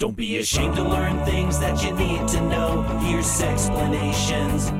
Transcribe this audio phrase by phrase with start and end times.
[0.00, 2.86] Don't be ashamed to learn things that you need to know.
[3.20, 4.70] Sexplanations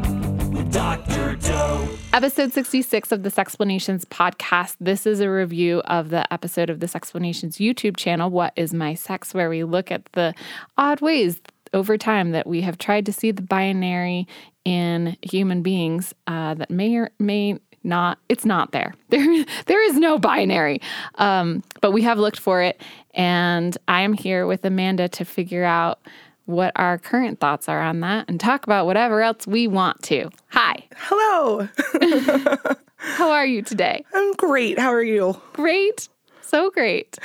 [0.50, 1.36] with Dr.
[1.36, 1.88] Doe.
[2.14, 4.76] Episode 66 of the Sexplanations podcast.
[4.80, 8.94] This is a review of the episode of the Sexplanations YouTube channel, What is My
[8.94, 10.32] Sex, where we look at the
[10.78, 11.42] odd ways
[11.74, 14.26] over time that we have tried to see the binary
[14.64, 18.94] in human beings uh, that may or may not it's not there.
[19.10, 20.80] There there is no binary.
[21.16, 22.80] Um, but we have looked for it
[23.14, 25.98] and i am here with amanda to figure out
[26.46, 30.30] what our current thoughts are on that and talk about whatever else we want to.
[30.50, 30.84] Hi.
[30.96, 31.68] Hello.
[32.96, 34.04] how are you today?
[34.12, 34.78] I'm great.
[34.78, 35.40] How are you?
[35.52, 36.08] great.
[36.42, 37.16] So great.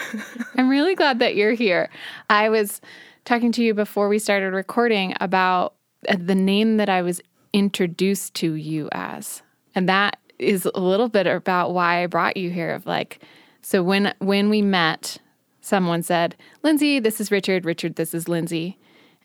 [0.55, 1.89] I'm really glad that you're here.
[2.29, 2.79] I was
[3.25, 5.73] talking to you before we started recording about
[6.07, 7.19] uh, the name that i was
[7.51, 9.41] introduced to you as
[9.73, 13.19] and that is a little bit about why i brought you here of like
[13.61, 15.17] so when when we met
[15.61, 18.77] someone said lindsey this is richard richard this is lindsey.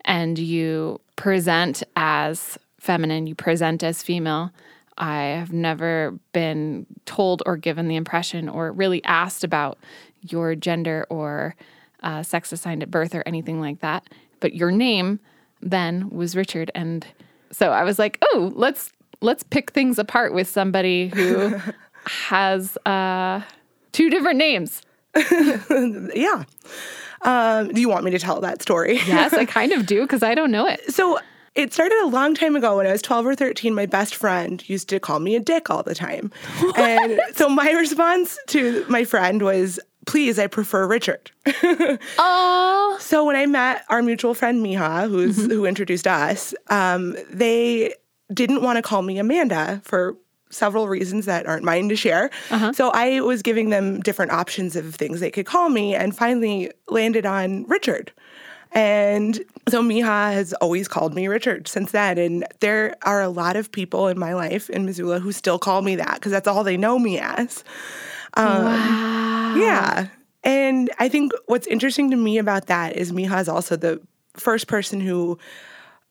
[0.05, 4.51] And you present as feminine you present as female.
[4.99, 9.79] I have never been told or given the impression or really asked about
[10.23, 11.55] your gender or
[12.03, 14.09] uh, sex assigned at birth or anything like that.
[14.41, 15.21] But your name
[15.61, 17.07] then was Richard, and
[17.53, 21.59] so I was like, oh, let's let's pick things apart with somebody who
[22.07, 23.43] has uh,
[23.93, 24.83] two different names.
[26.15, 26.45] Yeah.
[27.23, 28.95] Um, do you want me to tell that story?
[29.07, 30.81] Yes, I kind of do because I don't know it.
[30.93, 31.19] So
[31.55, 33.75] it started a long time ago when I was 12 or 13.
[33.75, 36.31] My best friend used to call me a dick all the time.
[36.77, 41.31] And so my response to my friend was, please, I prefer Richard.
[42.19, 47.95] Oh, So when I met our mutual friend Miha, who's who introduced us, um, they
[48.33, 50.17] didn't want to call me Amanda for
[50.51, 52.31] several reasons that aren't mine to share.
[52.51, 52.73] Uh-huh.
[52.73, 56.73] So I was giving them different options of things they could call me, and finally
[56.89, 58.13] landed on Richard.
[58.73, 62.19] And so Miha has always called me Richard since then.
[62.19, 65.83] And there are a lot of people in my life in Missoula who still call
[65.83, 67.65] me that because that's all they know me as.
[68.35, 69.55] Um, wow.
[69.57, 70.07] Yeah.
[70.45, 74.01] And I think what's interesting to me about that is Miha is also the
[74.35, 75.37] first person who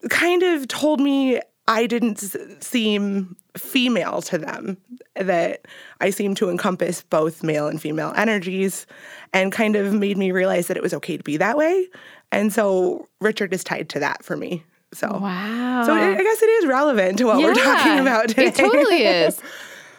[0.09, 4.75] kind of told me I didn't s- seem female to them,
[5.15, 5.65] that
[6.01, 8.85] I seemed to encompass both male and female energies,
[9.33, 11.87] and kind of made me realize that it was okay to be that way.
[12.31, 14.63] And so Richard is tied to that for me.
[14.93, 15.83] So, Wow.
[15.85, 18.47] so I I guess it is relevant to what we're talking about today.
[18.47, 19.39] It totally is.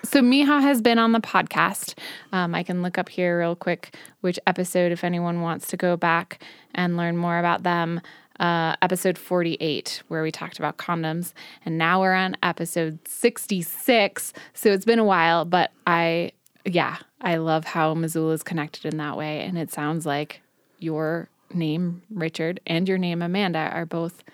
[0.03, 1.95] So Miha has been on the podcast.
[2.33, 5.97] Um, I can look up here real quick which episode if anyone wants to go
[5.97, 6.43] back
[6.75, 8.01] and learn more about them.
[8.41, 11.35] Uh, episode 48, where we talked about condoms.
[11.67, 14.33] And now we're on episode 66.
[14.55, 16.33] So it's been a while, but I,
[16.65, 19.41] yeah, I love how Missoula is connected in that way.
[19.41, 20.41] And it sounds like
[20.79, 24.25] your name, Richard, and your name, Amanda, are both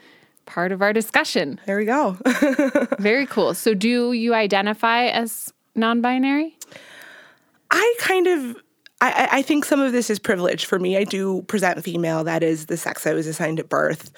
[0.45, 1.61] part of our discussion.
[1.66, 2.16] there we go.
[3.00, 3.55] Very cool.
[3.55, 6.56] So, do you identify as non binary?
[7.71, 8.56] I kind of
[9.01, 10.97] I, I- think some of this is privilege for me.
[10.97, 12.25] I do present female.
[12.25, 14.11] That is the sex I was assigned at birth.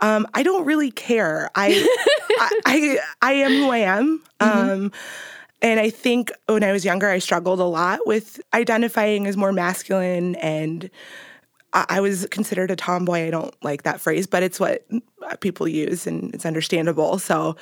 [0.00, 1.50] Um, I don't really care.
[1.54, 1.86] I,
[2.38, 4.22] I, I I am who I am.
[4.40, 4.92] Um,
[5.60, 9.52] and I think when I was younger, I struggled a lot with identifying as more
[9.52, 10.90] masculine, and
[11.72, 13.26] I, I was considered a tomboy.
[13.26, 14.84] I don't like that phrase, but it's what
[15.40, 17.18] people use, and it's understandable.
[17.20, 17.54] So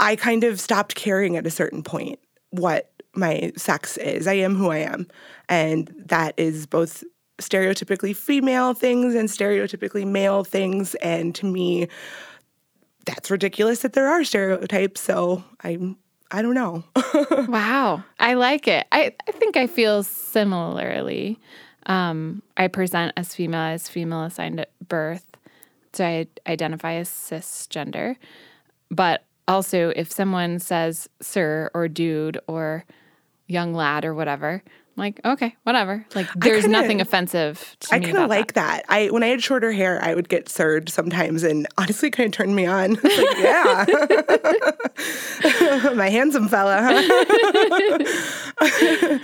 [0.00, 2.18] I kind of stopped caring at a certain point
[2.50, 4.26] what my sex is.
[4.26, 5.06] I am who I am.
[5.48, 7.04] And that is both
[7.38, 10.94] stereotypically female things and stereotypically male things.
[10.96, 11.88] And to me,
[13.04, 15.00] that's ridiculous that there are stereotypes.
[15.00, 15.78] So I
[16.30, 16.84] I don't know.
[17.48, 18.02] Wow.
[18.18, 18.86] I like it.
[18.90, 21.38] I, I think I feel similarly.
[21.86, 25.24] Um, I present as female, as female assigned at birth.
[25.92, 28.16] So I identify as cisgender.
[28.90, 32.84] But also, if someone says sir or dude or
[33.46, 36.04] young lad or whatever, I'm like, okay, whatever.
[36.14, 38.84] Like, there's kinda- nothing offensive to I kind of like that.
[38.88, 42.32] I when I had shorter hair, I would get surd sometimes, and honestly, kind of
[42.32, 42.96] turned me on.
[43.04, 43.84] Like, yeah,
[45.94, 46.78] my handsome fella.
[46.80, 47.02] Huh?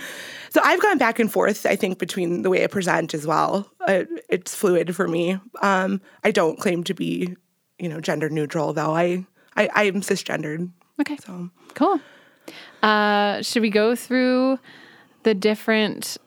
[0.49, 1.65] so I've gone back and forth.
[1.65, 3.69] I think between the way I present as well.
[3.87, 5.37] Uh, it's fluid for me.
[5.61, 7.35] Um, I don't claim to be,
[7.79, 8.95] you know, gender neutral though.
[8.95, 9.25] I
[9.55, 10.69] I, I am cisgendered.
[11.01, 11.17] Okay.
[11.17, 11.99] So Cool.
[12.81, 14.59] Uh, should we go through
[15.23, 16.17] the different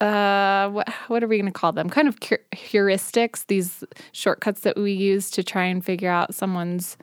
[0.00, 1.88] uh what what are we going to call them?
[1.88, 3.82] Kind of cur- heuristics, these
[4.12, 6.96] shortcuts that we use to try and figure out someone's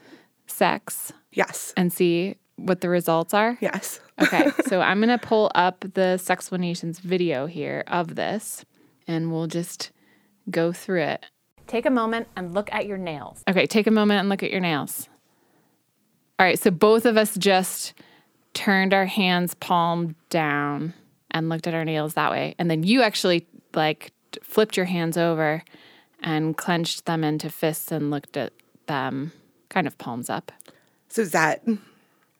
[0.45, 3.57] sex yes, and see what the results are.
[3.61, 3.99] yes.
[4.21, 8.63] Okay, so I'm going to pull up the Sexplanations video here of this
[9.07, 9.91] and we'll just
[10.49, 11.25] go through it.
[11.65, 13.43] Take a moment and look at your nails.
[13.49, 15.09] Okay, take a moment and look at your nails.
[16.37, 17.93] All right, so both of us just
[18.53, 20.93] turned our hands palm down
[21.31, 22.55] and looked at our nails that way.
[22.59, 24.11] And then you actually like
[24.41, 25.63] flipped your hands over
[26.21, 28.53] and clenched them into fists and looked at
[28.87, 29.31] them
[29.69, 30.51] kind of palms up.
[31.09, 31.63] So is that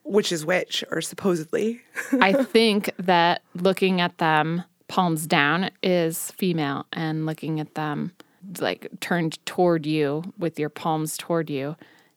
[0.04, 1.82] which is which, or supposedly?
[2.22, 8.12] I think that looking at them palms down is female, and looking at them
[8.60, 11.76] like turned toward you with your palms toward you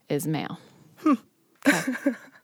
[0.09, 0.59] is male.
[0.99, 1.15] Hmm.
[1.67, 1.93] Okay.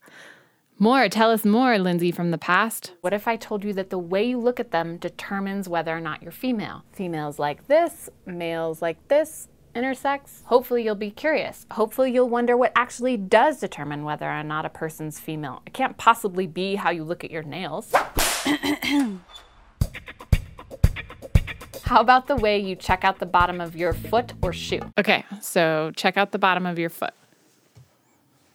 [0.82, 2.94] More, tell us more, Lindsey, from the past.
[3.02, 6.00] What if I told you that the way you look at them determines whether or
[6.00, 6.82] not you're female?
[6.90, 9.46] Females like this, males like this,
[9.76, 10.42] intersex.
[10.46, 11.66] Hopefully, you'll be curious.
[11.70, 15.62] Hopefully, you'll wonder what actually does determine whether or not a person's female.
[15.66, 17.94] It can't possibly be how you look at your nails.
[21.84, 24.80] How about the way you check out the bottom of your foot or shoe?
[24.98, 27.14] Okay, so check out the bottom of your foot.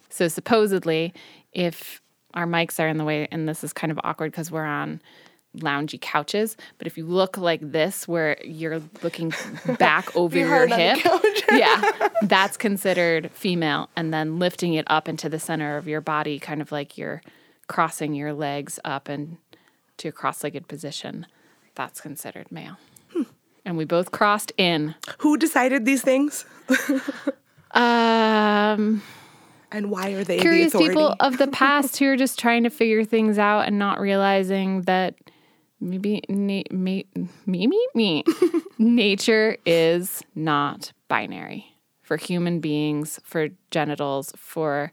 [0.10, 1.14] So, supposedly,
[1.54, 2.02] if
[2.34, 5.02] our mics are in the way, and this is kind of awkward because we're on
[5.58, 9.34] loungy couches, but if you look like this, where you're looking
[9.80, 13.90] back over your hard on the hip, yeah, that's considered female.
[13.96, 17.22] And then lifting it up into the center of your body, kind of like you're
[17.68, 19.38] crossing your legs up and
[19.98, 21.26] to a cross-legged position,
[21.76, 22.78] that's considered male.
[23.66, 24.96] And we both crossed in.
[25.18, 26.46] Who decided these things?
[27.72, 29.04] Um,
[29.72, 32.70] And why are they curious the people of the past who are just trying to
[32.70, 35.16] figure things out and not realizing that
[35.80, 37.06] maybe na- me
[37.46, 38.24] me me me
[38.78, 41.66] nature is not binary
[42.02, 44.92] for human beings for genitals for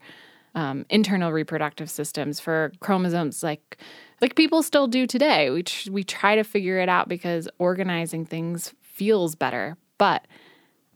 [0.57, 3.79] um, internal reproductive systems for chromosomes like
[4.21, 5.51] like people still do today.
[5.51, 9.77] We tr- we try to figure it out because organizing things feels better.
[9.99, 10.27] But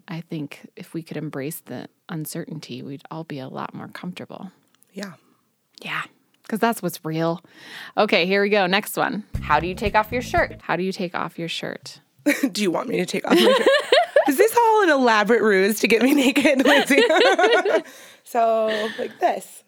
[0.08, 4.50] I think if we could embrace the uncertainty, we'd all be a lot more comfortable.
[4.93, 5.12] yeah.
[5.81, 6.02] Yeah,
[6.43, 7.40] because that's what's real.
[7.96, 8.66] Okay, here we go.
[8.66, 9.22] Next one.
[9.43, 10.60] How do you take off your shirt?
[10.60, 12.00] How do you take off your shirt?
[12.52, 13.69] Do you want me to take off my shirt?
[14.28, 17.00] Is this all an elaborate ruse to get me naked, Lindsey?
[18.25, 18.66] so,
[18.99, 19.62] like this.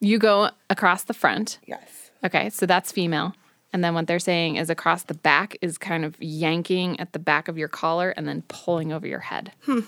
[0.00, 1.58] You go across the front.
[1.66, 2.10] Yes.
[2.24, 3.34] Okay, so that's female.
[3.72, 7.18] And then what they're saying is across the back is kind of yanking at the
[7.18, 9.52] back of your collar and then pulling over your head.
[9.64, 9.80] Hmm.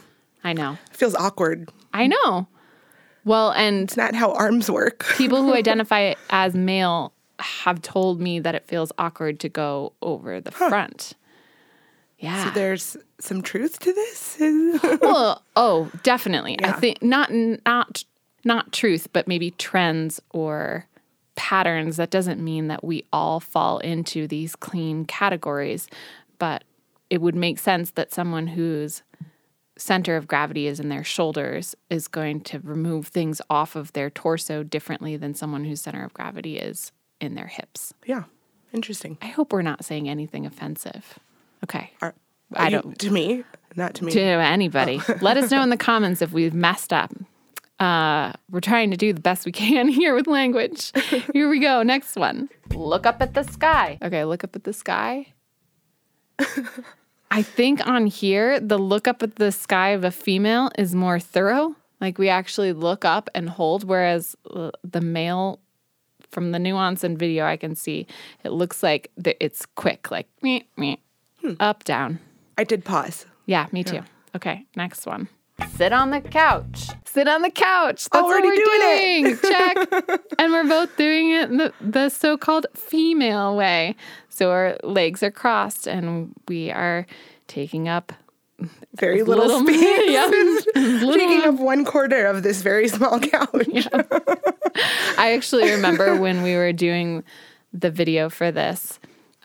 [0.42, 0.78] I know.
[0.92, 1.70] feels awkward.
[1.92, 2.46] I know.
[3.24, 5.06] Well, and It's not how arms work.
[5.16, 10.40] people who identify as male have told me that it feels awkward to go over
[10.40, 11.14] the front.
[12.18, 12.44] Yeah.
[12.44, 14.36] So there's some truth to this.
[15.00, 16.58] well, oh, definitely.
[16.62, 18.04] I think not not
[18.44, 20.86] not truth, but maybe trends or
[21.36, 21.96] patterns.
[21.96, 25.88] That doesn't mean that we all fall into these clean categories,
[26.38, 26.64] but
[27.10, 29.02] it would make sense that someone whose
[29.76, 34.08] center of gravity is in their shoulders is going to remove things off of their
[34.08, 37.92] torso differently than someone whose center of gravity is in their hips.
[38.06, 38.24] yeah.
[38.72, 39.16] Interesting.
[39.22, 41.20] I hope we're not saying anything offensive.
[41.62, 41.92] Okay.
[42.02, 42.12] Are,
[42.54, 43.44] I are you- don't- To me,
[43.76, 44.10] not to me.
[44.10, 45.00] to anybody.
[45.08, 45.14] Oh.
[45.20, 47.12] Let us know in the comments if we've messed up.
[47.84, 50.90] Uh, we're trying to do the best we can here with language.
[51.34, 51.82] Here we go.
[51.82, 52.48] Next one.
[52.70, 53.98] Look up at the sky.
[54.02, 55.34] Okay, look up at the sky.
[57.30, 61.20] I think on here, the look up at the sky of a female is more
[61.20, 61.76] thorough.
[62.00, 65.60] Like we actually look up and hold, whereas uh, the male,
[66.30, 68.06] from the nuance in video, I can see
[68.44, 70.96] it looks like the, it's quick, like meh, meh,
[71.60, 72.18] up, down.
[72.56, 73.26] I did pause.
[73.44, 74.00] Yeah, me too.
[74.34, 75.28] Okay, next one.
[75.76, 76.88] Sit on the couch.
[77.04, 78.08] Sit on the couch.
[78.10, 79.38] That's Already what we're doing doing.
[79.42, 80.20] Check.
[80.38, 83.94] and we're both doing it the, the so called female way.
[84.30, 87.06] So our legs are crossed and we are
[87.46, 88.12] taking up
[88.96, 90.06] Very little, little- space.
[90.74, 93.86] yeah, Taking up one quarter of this very small couch.
[95.16, 97.22] I actually remember when we were doing
[97.72, 98.98] the video for this,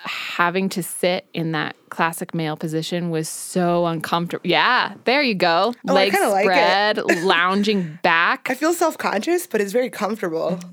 [0.04, 4.48] having to sit in that classic male position was so uncomfortable.
[4.48, 5.74] Yeah, there you go.
[5.88, 8.48] Oh, Legs like spread, lounging back.
[8.50, 10.60] I feel self conscious, but it's very comfortable.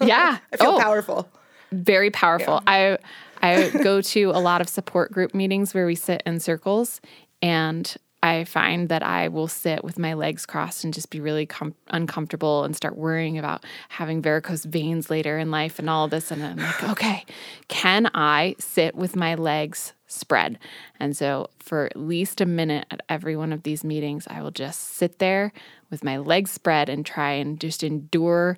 [0.00, 0.38] Yeah.
[0.52, 1.28] I feel oh, powerful.
[1.70, 2.60] very powerful.
[2.66, 2.98] I
[3.40, 7.00] I go to a lot of support group meetings where we sit in circles
[7.40, 11.44] and I find that I will sit with my legs crossed and just be really
[11.44, 16.30] com- uncomfortable and start worrying about having varicose veins later in life and all this.
[16.30, 17.24] And I'm like, okay,
[17.66, 20.58] can I sit with my legs spread?
[21.00, 24.52] And so, for at least a minute at every one of these meetings, I will
[24.52, 25.52] just sit there
[25.90, 28.56] with my legs spread and try and just endure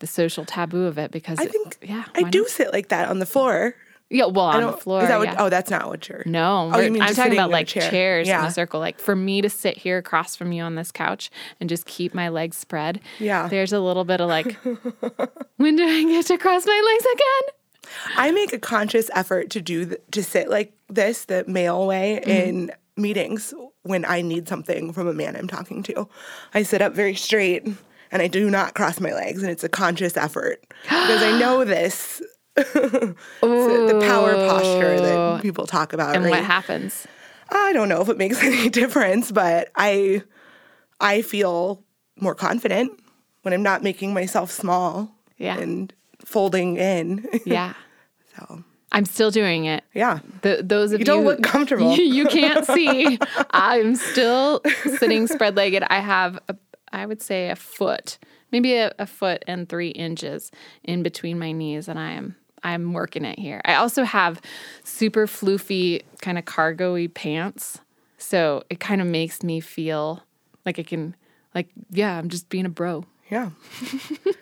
[0.00, 2.48] the social taboo of it because I think yeah, I do not?
[2.48, 3.76] sit like that on the floor.
[4.14, 5.02] Yeah, well, on the floor.
[5.02, 5.36] Is that what, yeah.
[5.38, 6.22] Oh, that's not what you're.
[6.24, 7.90] No, Oh, mean I'm just talking about like chair.
[7.90, 8.78] chairs in a circle.
[8.80, 11.30] Like for me to sit here across from you on this couch
[11.60, 13.00] and just keep my legs spread.
[13.18, 13.48] Yeah.
[13.48, 14.56] There's a little bit of like,
[15.56, 17.54] when do I get to cross my legs again?
[18.16, 22.20] I make a conscious effort to do th- to sit like this, the male way,
[22.22, 22.30] Mm-hmm.
[22.30, 23.52] in meetings
[23.82, 26.08] when I need something from a man I'm talking to.
[26.54, 27.66] I sit up very straight
[28.12, 31.64] and I do not cross my legs, and it's a conscious effort because I know
[31.64, 32.22] this.
[32.56, 33.14] So
[33.86, 36.14] the power posture that people talk about.
[36.16, 36.30] And right?
[36.30, 37.06] what happens?
[37.50, 40.22] I don't know if it makes any difference, but I
[41.00, 41.82] I feel
[42.16, 42.92] more confident
[43.42, 45.58] when I'm not making myself small Yeah.
[45.58, 45.92] and
[46.24, 47.26] folding in.
[47.44, 47.74] Yeah.
[48.36, 49.82] so I'm still doing it.
[49.92, 50.20] yeah.
[50.42, 51.96] The, those of you, don't look comfortable.
[51.96, 53.18] You, you can't see.
[53.50, 54.62] I'm still
[54.98, 55.82] sitting spread legged.
[55.90, 56.54] I have, a,
[56.92, 58.18] I would say, a foot,
[58.52, 60.52] maybe a, a foot and three inches
[60.84, 63.60] in between my knees, and I am I'm working it here.
[63.64, 64.40] I also have
[64.82, 67.78] super floofy, kind of cargo-y pants,
[68.18, 70.22] so it kind of makes me feel
[70.64, 71.14] like I can,
[71.54, 73.04] like, yeah, I'm just being a bro.
[73.30, 73.50] Yeah.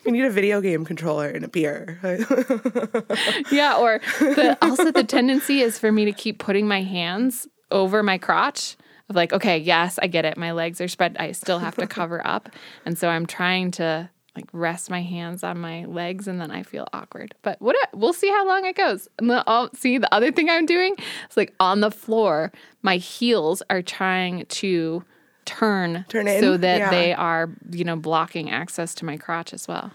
[0.04, 1.98] you need a video game controller and a beer.
[3.50, 8.02] Yeah, or the, also the tendency is for me to keep putting my hands over
[8.02, 8.76] my crotch
[9.08, 10.36] of like, okay, yes, I get it.
[10.36, 11.16] My legs are spread.
[11.18, 12.48] I still have to cover up.
[12.84, 16.62] And so I'm trying to like rest my hands on my legs and then I
[16.62, 17.34] feel awkward.
[17.42, 19.08] But what we'll see how long it goes.
[19.18, 20.94] And then I'll see the other thing I'm doing
[21.30, 22.50] is like on the floor,
[22.82, 25.04] my heels are trying to
[25.44, 26.40] turn, Turn in?
[26.40, 26.90] so that Yeah.
[26.90, 29.90] they are, you know, blocking access to my crotch as well.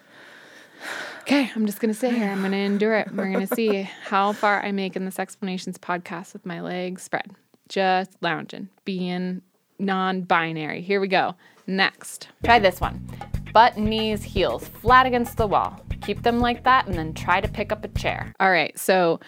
[1.21, 2.29] Okay, I'm just gonna sit here.
[2.29, 3.11] I'm gonna endure it.
[3.13, 7.31] We're gonna see how far I make in this Sexplanations podcast with my legs spread,
[7.69, 9.41] just lounging, being
[9.79, 10.81] non-binary.
[10.81, 11.35] Here we go.
[11.65, 13.05] Next, try this one:
[13.53, 15.79] butt, knees, heels, flat against the wall.
[16.01, 18.33] Keep them like that, and then try to pick up a chair.
[18.39, 18.77] All right.
[18.77, 19.19] So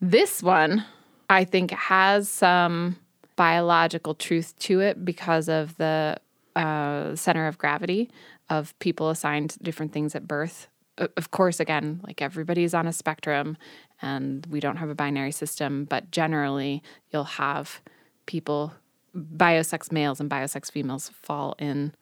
[0.00, 0.84] this one,
[1.30, 2.96] I think, has some
[3.36, 6.16] biological truth to it because of the
[6.56, 8.10] uh, center of gravity
[8.48, 10.68] of people assigned different things at birth.
[10.98, 13.58] Of course, again, like everybody's on a spectrum
[14.00, 17.82] and we don't have a binary system, but generally you'll have
[18.24, 18.72] people,
[19.14, 21.92] biosex males and biosex females fall in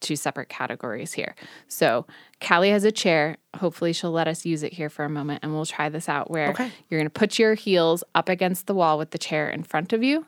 [0.00, 1.34] two separate categories here.
[1.68, 2.06] So
[2.46, 3.36] Callie has a chair.
[3.56, 6.30] Hopefully she'll let us use it here for a moment and we'll try this out
[6.30, 6.70] where Okay.
[6.90, 9.92] you're going to put your heels up against the wall with the chair in front
[9.92, 10.26] of you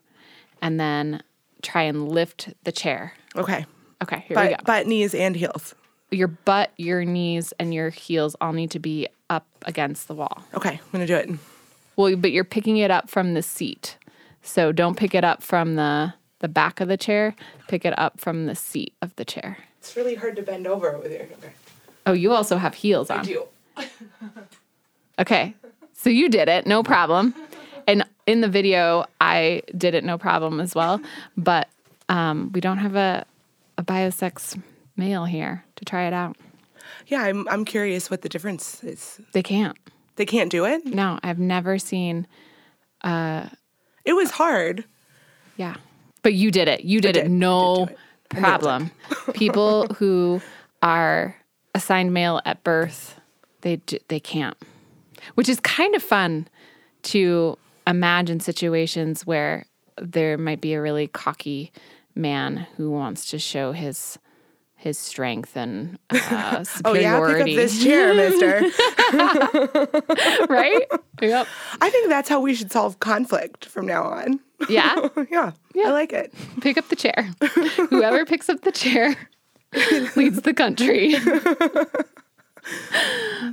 [0.63, 1.23] and then
[1.63, 3.13] try and lift the chair.
[3.37, 3.67] okay.
[4.03, 4.55] Okay, here we go.
[4.59, 5.75] But butt, knees, and heels.
[6.11, 10.45] your butt, your knees, and your heels all need to be up against the wall.
[10.53, 11.31] Okay, I'm gonna do it.
[11.97, 13.97] Well, but you're picking it up from the seat.
[14.43, 17.35] So don't pick it up from the the back of the chair.
[17.69, 19.59] Pick it up from the seat of the chair.
[19.79, 21.23] It's really hard to bend over with your.
[21.23, 21.53] Okay.
[22.07, 23.21] Oh, you also have heels on.
[23.21, 23.45] I do.
[25.19, 25.55] Okay.
[25.95, 27.35] So you did it, no problem.
[27.87, 31.01] And in the video, I did it no problem as well.
[31.39, 31.69] But
[32.09, 33.25] um, we don't have a,
[33.79, 34.61] a biosex
[34.97, 36.37] male here to try it out.
[37.07, 37.49] Yeah, I'm.
[37.49, 39.21] I'm curious what the difference is.
[39.33, 39.77] They can't.
[40.17, 40.85] They can't do it.
[40.87, 42.27] No, I've never seen.
[43.03, 43.49] Uh,
[44.05, 44.85] it was hard.
[45.57, 45.77] Yeah.
[46.27, 46.85] But you did it.
[46.85, 47.23] You did, it.
[47.23, 47.25] did.
[47.27, 47.99] I No did it.
[48.35, 48.41] Nailed it.
[48.41, 48.91] problem.
[49.35, 50.43] People who
[50.83, 51.37] are
[51.73, 53.21] assigned male at birth,
[53.61, 54.57] they they can't.
[55.37, 56.49] Which is kind of fun
[57.05, 57.57] to
[57.87, 59.67] imagine situations where
[59.99, 61.71] there might be a really cocky
[62.17, 64.19] man who wants to show his
[64.87, 67.03] his strength and uh, Oh superiority.
[67.03, 68.61] yeah, pick up this chair, Mister.
[70.49, 70.87] right?
[71.21, 71.47] Yep.
[71.81, 74.39] I think that's how we should solve conflict from now on.
[74.69, 75.09] Yeah.
[75.29, 75.53] Yeah.
[75.75, 76.33] yeah, I like it.
[76.61, 77.31] pick up the chair.
[77.91, 79.17] Whoever picks up the chair
[80.15, 81.17] leads the country.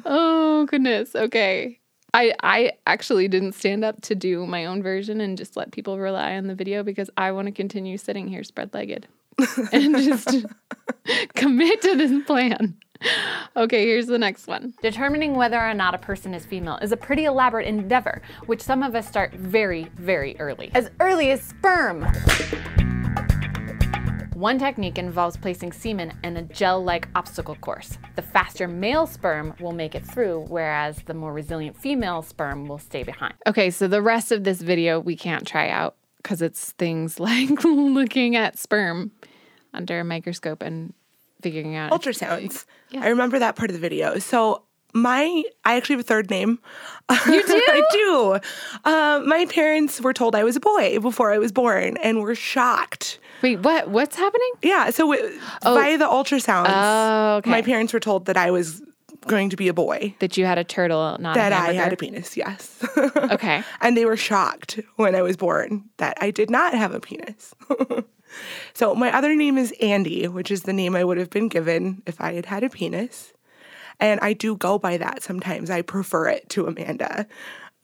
[0.05, 1.15] oh goodness.
[1.15, 1.79] Okay.
[2.13, 5.97] I I actually didn't stand up to do my own version and just let people
[5.97, 9.07] rely on the video because I want to continue sitting here spread-legged
[9.71, 10.45] and just
[11.35, 12.75] commit to this plan.
[13.55, 14.73] Okay, here's the next one.
[14.81, 18.81] Determining whether or not a person is female is a pretty elaborate endeavor, which some
[18.81, 20.71] of us start very, very early.
[20.73, 22.05] As early as sperm.
[24.33, 27.97] One technique involves placing semen in a gel like obstacle course.
[28.15, 32.79] The faster male sperm will make it through, whereas the more resilient female sperm will
[32.79, 33.35] stay behind.
[33.47, 37.63] Okay, so the rest of this video we can't try out because it's things like
[37.63, 39.11] looking at sperm
[39.73, 40.93] under a microscope and
[41.41, 41.91] figuring out.
[41.91, 42.65] Ultrasounds.
[42.97, 44.17] I remember that part of the video.
[44.19, 44.63] So
[44.93, 46.59] my, I actually have a third name.
[47.27, 47.61] You do?
[47.67, 48.39] I do.
[48.85, 52.35] Uh, my parents were told I was a boy before I was born, and were
[52.35, 53.19] shocked.
[53.41, 53.89] Wait, what?
[53.89, 54.51] What's happening?
[54.61, 54.91] Yeah.
[54.91, 57.49] So w- by the ultrasounds, Oh, okay.
[57.49, 58.81] my parents were told that I was
[59.27, 60.15] going to be a boy.
[60.19, 62.83] That you had a turtle, not That I had a penis, yes.
[62.97, 63.63] Okay.
[63.81, 67.53] and they were shocked when I was born that I did not have a penis.
[68.73, 72.01] so my other name is Andy, which is the name I would have been given
[72.05, 73.33] if I had had a penis.
[73.99, 75.69] And I do go by that sometimes.
[75.69, 77.27] I prefer it to Amanda.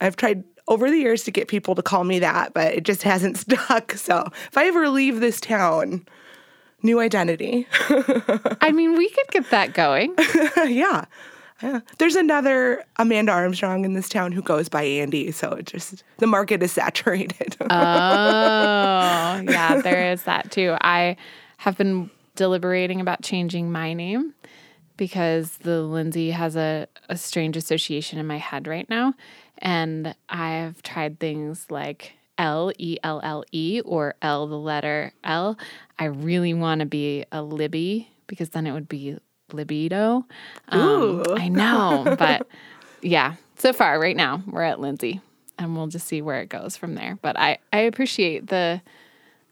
[0.01, 3.03] I've tried over the years to get people to call me that, but it just
[3.03, 3.93] hasn't stuck.
[3.93, 6.05] So if I ever leave this town,
[6.84, 7.68] new identity.
[8.62, 10.16] I mean, we could get that going.
[10.68, 11.06] yeah.
[11.62, 11.82] Yeah.
[11.98, 16.28] There's another Amanda Armstrong in this town who goes by Andy, so it just the
[16.28, 17.58] market is saturated.
[17.60, 20.78] Oh, yeah, there is that too.
[20.80, 21.18] I
[21.58, 24.34] have been deliberating about changing my name
[24.96, 29.14] because the Lindsey has a, a strange association in my head right now.
[29.58, 35.60] And I've tried things like L E L L E or L the letter L.
[36.00, 39.17] I really want to be a Libby because then it would be
[39.51, 40.25] libido.
[40.69, 41.24] Um, Ooh.
[41.36, 42.48] I know, but
[43.01, 45.22] yeah, so far right now we're at Lindsey
[45.60, 47.19] and we'll just see where it goes from there.
[47.22, 48.81] But I, I appreciate the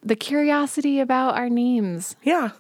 [0.01, 2.15] the curiosity about our names.
[2.24, 2.51] yeah.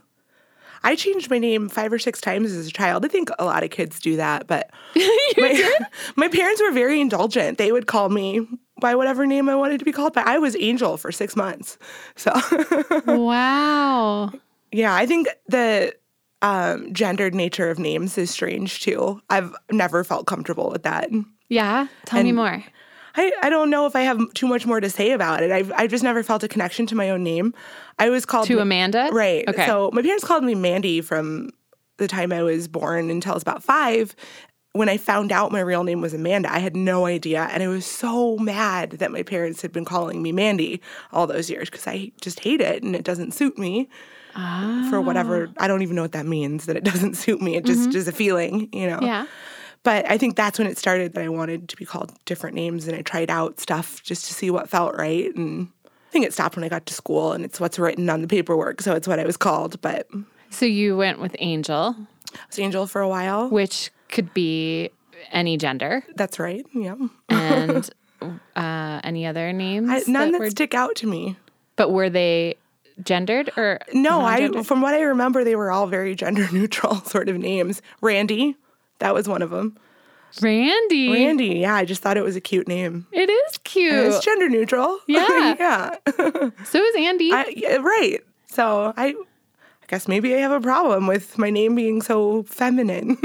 [0.83, 3.03] I changed my name five or six times as a child.
[3.03, 5.73] I think a lot of kids do that, but my,
[6.15, 7.57] my parents were very indulgent.
[7.57, 8.47] They would call me
[8.79, 10.23] by whatever name I wanted to be called by.
[10.25, 11.77] I was Angel for six months.
[12.15, 12.31] So,
[13.07, 14.31] wow.
[14.71, 15.93] yeah, I think the
[16.41, 19.21] um, gendered nature of names is strange too.
[19.29, 21.09] I've never felt comfortable with that.
[21.49, 21.87] Yeah.
[22.05, 22.63] Tell me more.
[23.15, 25.51] I, I don't know if I have too much more to say about it.
[25.51, 27.53] I've, I've just never felt a connection to my own name.
[27.97, 29.09] I was called To Amanda?
[29.11, 29.47] Right.
[29.47, 29.65] Okay.
[29.65, 31.49] So my parents called me Mandy from
[31.97, 34.15] the time I was born until I was about five.
[34.77, 37.49] When I found out my real name was Amanda, I had no idea.
[37.51, 40.81] And I was so mad that my parents had been calling me Mandy
[41.11, 43.89] all those years because I just hate it and it doesn't suit me
[44.89, 45.49] for whatever.
[45.57, 45.63] Ah.
[45.63, 47.55] I don't even know what that means, that it doesn't suit me.
[47.55, 47.97] It just mm-hmm.
[47.97, 48.99] is a feeling, you know?
[49.01, 49.25] Yeah.
[49.83, 52.87] But I think that's when it started that I wanted to be called different names
[52.87, 55.33] and I tried out stuff just to see what felt right.
[55.35, 58.21] And I think it stopped when I got to school and it's what's written on
[58.21, 58.81] the paperwork.
[58.81, 59.79] So it's what I was called.
[59.81, 60.07] But
[60.49, 61.95] So you went with Angel,
[62.47, 63.49] was Angel for a while.
[63.49, 64.89] which could be
[65.31, 66.65] any gender, That's right.
[66.73, 66.95] Yeah.
[67.29, 67.89] and
[68.55, 69.89] uh, any other names.
[69.89, 71.35] I, none that that were, stick out to me.
[71.75, 72.55] but were they
[73.03, 74.21] gendered or No.
[74.21, 77.81] I from what I remember, they were all very gender neutral sort of names.
[78.01, 78.55] Randy,
[78.99, 79.77] that was one of them.
[80.41, 81.11] Randy.
[81.11, 83.07] Randy, yeah, I just thought it was a cute name.
[83.11, 83.93] It is cute.
[83.93, 84.99] It's gender neutral.
[85.07, 85.55] Yeah.
[85.59, 85.95] yeah.
[86.65, 87.31] so is Andy.
[87.31, 88.19] I, yeah, right.
[88.47, 89.13] So I, I
[89.87, 93.17] guess maybe I have a problem with my name being so feminine.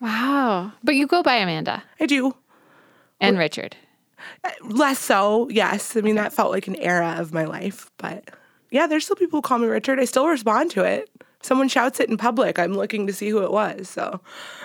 [0.00, 0.72] Wow.
[0.84, 2.34] But you go by Amanda I do.
[3.20, 3.76] and Richard.
[4.44, 5.96] Uh, less so, yes.
[5.96, 7.90] I mean, that felt like an era of my life.
[7.98, 8.30] But
[8.70, 9.98] yeah, there's still people who call me Richard.
[10.00, 11.08] I still respond to it.
[11.42, 12.58] Someone shouts it in public.
[12.58, 13.88] I'm looking to see who it was.
[13.88, 14.20] So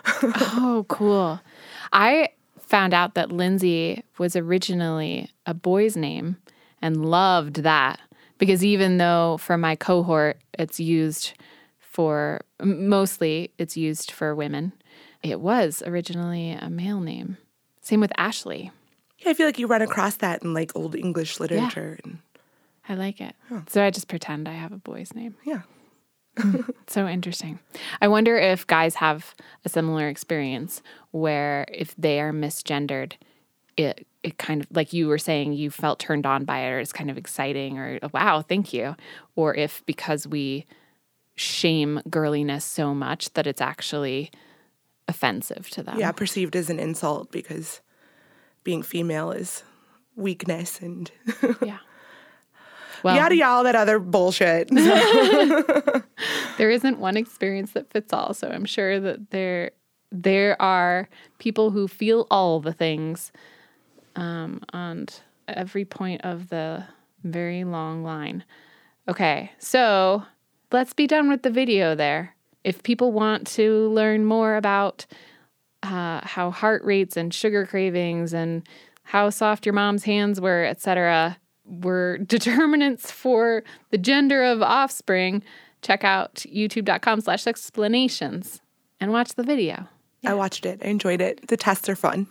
[0.24, 1.40] Oh, cool.
[1.92, 6.38] I found out that Lindsey was originally a boy's name
[6.82, 8.00] and loved that
[8.40, 11.34] because even though for my cohort it's used
[11.80, 14.74] for m- mostly it's used for women,
[15.24, 17.38] it was originally a male name.
[17.82, 18.72] Same with Ashley.
[19.20, 22.00] yeah, I feel like you run across that in like old English literature.
[22.04, 22.20] And
[22.88, 23.36] I like it.
[23.68, 25.36] So I just pretend I have a boy's name.
[25.44, 25.62] yeah.
[26.88, 27.60] So interesting.
[28.02, 29.34] I wonder if guys have
[29.66, 30.82] a similar experience
[31.12, 33.14] where if they are misgendered,
[33.78, 36.80] it it kind of like you were saying you felt turned on by it or
[36.80, 38.96] it's kind of exciting or oh, wow, thank you.
[39.36, 40.66] Or if because we
[41.36, 44.30] shame girliness so much that it's actually
[45.08, 46.00] offensive to them.
[46.00, 47.82] Yeah, perceived as an insult because
[48.64, 49.64] being female is
[50.16, 51.12] weakness and
[51.62, 51.80] Yeah.
[53.04, 54.70] Well, yada yada, all that other bullshit.
[56.58, 59.72] there isn't one experience that fits all so i'm sure that there
[60.12, 63.32] there are people who feel all the things
[64.16, 65.08] um, on
[65.48, 66.84] every point of the
[67.24, 68.44] very long line
[69.10, 70.24] okay so
[70.72, 72.33] let's be done with the video there
[72.64, 75.06] if people want to learn more about
[75.84, 78.68] uh, how heart rates and sugar cravings and
[79.04, 85.44] how soft your mom's hands were etc were determinants for the gender of offspring
[85.82, 88.60] check out youtube.com slash sexplanations
[89.00, 89.88] and watch the video
[90.26, 90.80] I watched it.
[90.82, 91.50] I enjoyed it.
[91.50, 92.28] The tests are fun.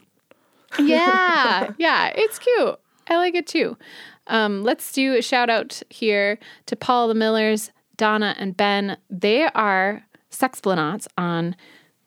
[0.79, 3.77] yeah yeah it's cute i like it too
[4.29, 9.45] um, let's do a shout out here to paul the millers donna and ben they
[9.55, 11.55] are sexplanauts on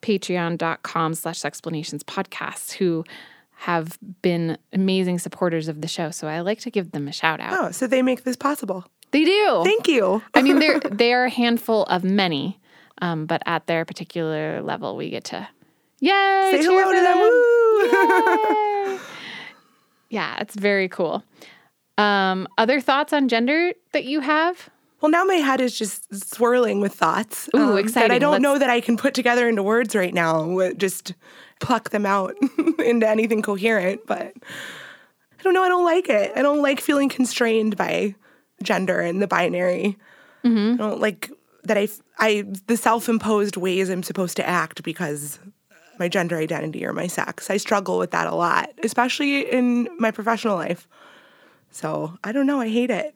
[0.01, 3.03] patreon.com slash sexplanations podcast who
[3.59, 7.39] have been amazing supporters of the show so i like to give them a shout
[7.39, 8.85] out Oh, so they make this possible.
[9.11, 10.21] they do Thank you.
[10.33, 12.59] I mean, they're they are a handful of many,
[13.01, 15.47] um, but at their particular level, we get to
[16.01, 16.49] Yay!
[16.51, 17.17] Say hello to them.
[17.19, 18.99] Woo!
[20.09, 21.23] Yeah, it's very cool.
[21.97, 24.69] Um, other thoughts on gender that you have?
[25.05, 28.41] Well, now my head is just swirling with thoughts um, Ooh, that I don't Let's-
[28.41, 30.71] know that I can put together into words right now.
[30.77, 31.13] Just
[31.59, 32.33] pluck them out
[32.83, 34.01] into anything coherent.
[34.07, 34.33] But
[35.39, 35.61] I don't know.
[35.61, 36.31] I don't like it.
[36.35, 38.15] I don't like feeling constrained by
[38.63, 39.95] gender and the binary.
[40.43, 40.73] Mm-hmm.
[40.73, 41.31] I don't like
[41.65, 41.77] that.
[41.77, 41.87] I,
[42.17, 45.37] I the self-imposed ways I'm supposed to act because
[45.99, 47.51] my gender identity or my sex.
[47.51, 50.87] I struggle with that a lot, especially in my professional life.
[51.69, 52.59] So I don't know.
[52.59, 53.13] I hate it.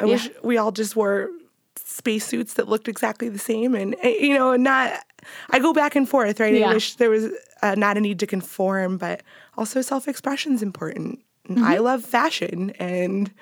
[0.00, 0.12] I Yeah.
[0.12, 1.30] wish we all just wore
[1.76, 5.02] spacesuits that looked exactly the same, and eh, you know, not.
[5.50, 6.54] I go back and forth, right?
[6.54, 6.70] Yeah.
[6.70, 7.30] I wish there was
[7.62, 9.22] uh, not a need to conform, but
[9.56, 11.20] also self-expression is important.
[11.48, 11.66] And Mm-hmm.
[11.66, 13.32] I love fashion and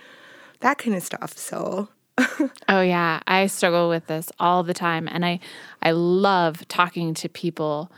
[0.61, 1.37] that kind of stuff.
[1.37, 1.89] So
[2.69, 5.41] Oh yeah, I struggle with this all the time and I
[5.83, 7.91] I love talking to people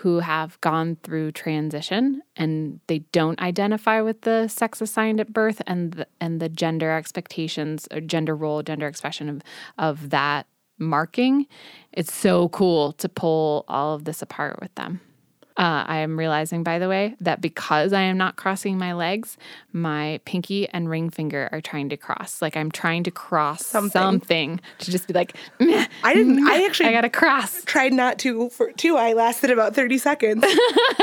[0.00, 5.60] who have gone through transition and they don't identify with the sex assigned at birth
[5.66, 9.42] and the, and the gender expectations or gender role, gender expression of
[9.76, 10.46] of that
[10.78, 11.46] marking.
[11.92, 15.00] It's so cool to pull all of this apart with them.
[15.58, 19.36] Uh, I am realizing, by the way, that because I am not crossing my legs,
[19.72, 22.40] my pinky and ring finger are trying to cross.
[22.40, 26.46] Like I'm trying to cross something, something to just be like, "Meh, I didn't.
[26.46, 27.64] I actually I gotta cross.
[27.64, 28.96] tried not to for two.
[28.96, 30.44] I lasted about thirty seconds.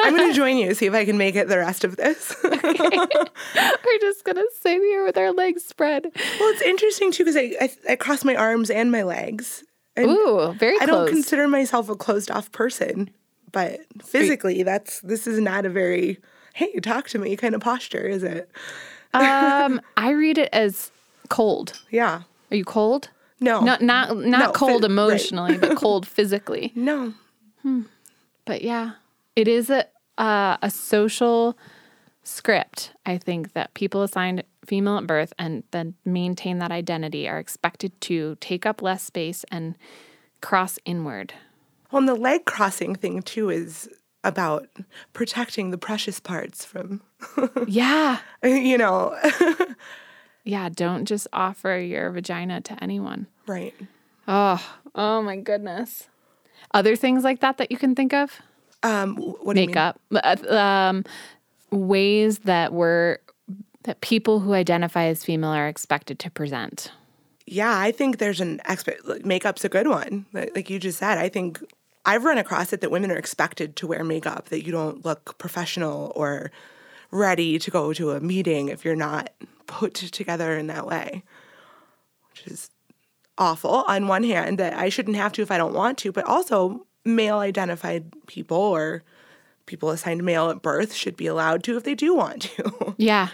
[0.02, 2.34] I'm going to join you see if I can make it the rest of this.
[2.44, 6.04] We're just gonna sit here with our legs spread.
[6.40, 9.66] well, it's interesting too because I, I I cross my arms and my legs.
[9.98, 13.10] And Ooh, very I don't consider myself a closed off person,
[13.56, 16.20] but physically, that's this is not a very
[16.54, 18.50] hey talk to me kind of posture, is it?
[19.16, 20.92] um, I read it as
[21.30, 21.82] cold.
[21.90, 22.22] Yeah.
[22.52, 23.10] Are you cold?
[23.40, 23.62] No.
[23.62, 24.92] Not not not No, cold phys- right.
[24.92, 26.72] emotionally, but cold physically.
[26.76, 27.14] No.
[28.46, 28.92] But yeah,
[29.36, 29.86] it is a
[30.18, 31.58] uh, a social
[32.24, 32.92] script.
[33.06, 38.00] I think that people assigned female at birth and then maintain that identity are expected
[38.02, 39.76] to take up less space and
[40.42, 41.34] cross inward.
[41.96, 43.88] Well, and the leg crossing thing too is
[44.26, 44.68] about
[45.14, 47.02] protecting the precious parts from,
[47.68, 48.18] Yeah.
[48.44, 49.18] you know,
[50.44, 53.28] Yeah, don't just offer your vagina to anyone.
[53.48, 53.74] right.
[54.28, 54.62] Oh,
[54.94, 56.10] oh my goodness.
[56.74, 58.42] Other things like that that you can think of?
[58.84, 59.76] Um, what do you mean?
[59.76, 60.02] Makeup.
[60.14, 61.06] Uh, Um,
[61.72, 63.20] ways that we're
[63.84, 66.92] that people who identify as female are expected to present.
[67.46, 68.98] Yeah, I think there's an expert.
[69.08, 70.26] like, Makeup's a good one.
[70.34, 71.62] Like like you just said, I think
[72.06, 74.50] I've run across it that women are expected to wear makeup.
[74.50, 76.52] That you don't look professional or
[77.12, 79.32] ready to go to a meeting if you're not
[79.68, 81.24] put together in that way,
[82.30, 82.70] which is
[83.38, 83.84] awful.
[83.88, 86.86] On one hand, that I shouldn't have to if I don't want to, but also
[87.04, 89.04] male identified people or
[89.66, 92.96] people assigned male at birth should be allowed to if they do want to.
[92.98, 93.30] Yeah,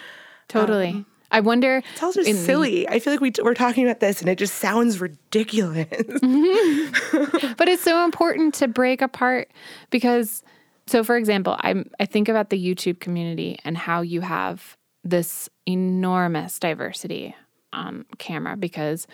[0.48, 0.90] totally.
[0.90, 1.82] Um, I wonder.
[1.94, 2.88] It's just in the- silly.
[2.88, 5.88] I feel like we t- we're talking about this and it just sounds ridiculous.
[7.58, 9.50] but it's so important to break apart
[9.90, 10.44] because
[10.88, 15.48] so for example i i think about the youtube community and how you have this
[15.68, 17.36] enormous diversity
[17.72, 19.08] on camera because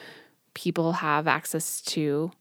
[0.54, 2.32] people have access to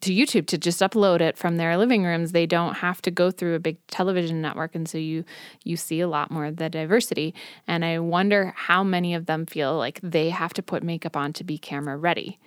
[0.00, 2.32] to YouTube to just upload it from their living rooms.
[2.32, 5.24] They don't have to go through a big television network and so you
[5.64, 7.34] you see a lot more of the diversity.
[7.66, 11.32] And I wonder how many of them feel like they have to put makeup on
[11.34, 12.38] to be camera ready.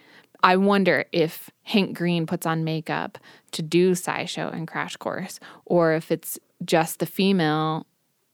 [0.44, 3.18] I wonder if Hank Green puts on makeup
[3.52, 7.86] to do SciShow and Crash Course, or if it's just the female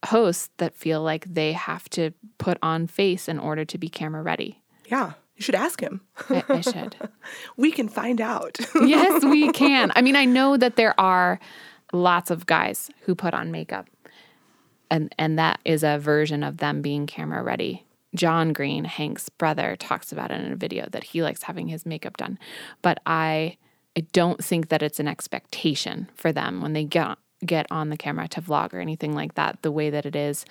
[0.06, 4.22] hosts that feel like they have to put on face in order to be camera
[4.22, 4.62] ready.
[4.90, 6.02] yeah, you should ask him.
[6.30, 6.96] I, I should.
[7.56, 8.58] We can find out.
[8.82, 9.92] yes, we can.
[9.96, 11.40] I mean, I know that there are
[11.94, 13.88] lots of guys who put on makeup,
[14.90, 17.86] and and that is a version of them being camera ready.
[18.16, 21.86] John Green, Hank's brother, talks about it in a video that he likes having his
[21.86, 22.40] makeup done,
[22.82, 23.58] but I
[23.96, 27.98] I don't think that it's an expectation for them when they get get on the
[27.98, 29.62] camera to vlog or anything like that.
[29.62, 30.46] The way that it is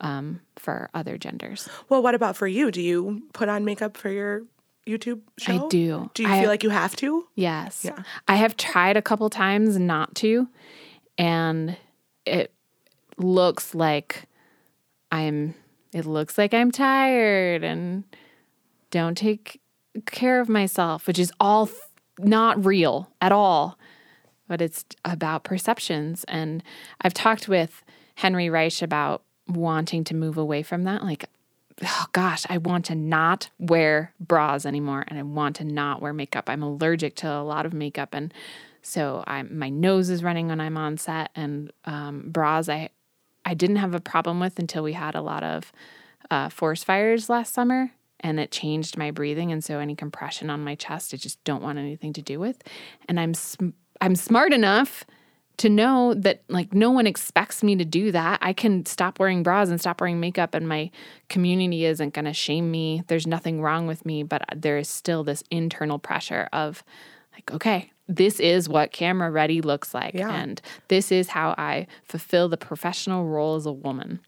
[0.00, 1.68] um, for other genders.
[1.88, 2.70] well, what about for you?
[2.70, 4.42] Do you put on makeup for your
[4.86, 5.66] YouTube show?
[5.66, 6.10] I do.
[6.14, 7.26] Do you I- feel like you have to?
[7.34, 7.82] Yes.
[7.84, 8.02] Yeah.
[8.28, 10.48] I have tried a couple times not to,
[11.18, 11.76] and
[12.26, 12.52] it
[13.16, 14.24] looks like
[15.10, 15.54] I'm,
[15.92, 18.04] it looks like I'm tired and
[18.90, 19.60] don't take
[20.06, 23.78] care of myself, which is all f- not real at all.
[24.48, 26.24] But it's about perceptions.
[26.28, 26.62] And
[27.00, 27.82] I've talked with
[28.16, 29.22] Henry Reich about
[29.54, 31.02] wanting to move away from that.
[31.02, 31.28] Like,
[31.82, 36.12] oh gosh, I want to not wear bras anymore and I want to not wear
[36.12, 36.48] makeup.
[36.48, 38.32] I'm allergic to a lot of makeup and
[38.82, 42.90] so I'm my nose is running when I'm on set and um, bras I
[43.44, 45.72] I didn't have a problem with until we had a lot of
[46.30, 50.64] uh, forest fires last summer and it changed my breathing and so any compression on
[50.64, 52.62] my chest I just don't want anything to do with
[53.08, 55.04] and I'm sm- I'm smart enough
[55.58, 58.38] to know that like no one expects me to do that.
[58.42, 60.90] I can stop wearing bras and stop wearing makeup and my
[61.28, 63.02] community isn't going to shame me.
[63.06, 66.82] There's nothing wrong with me, but there is still this internal pressure of
[67.34, 70.30] like okay, this is what camera ready looks like Yeah.
[70.34, 74.20] and this is how I fulfill the professional role as a woman.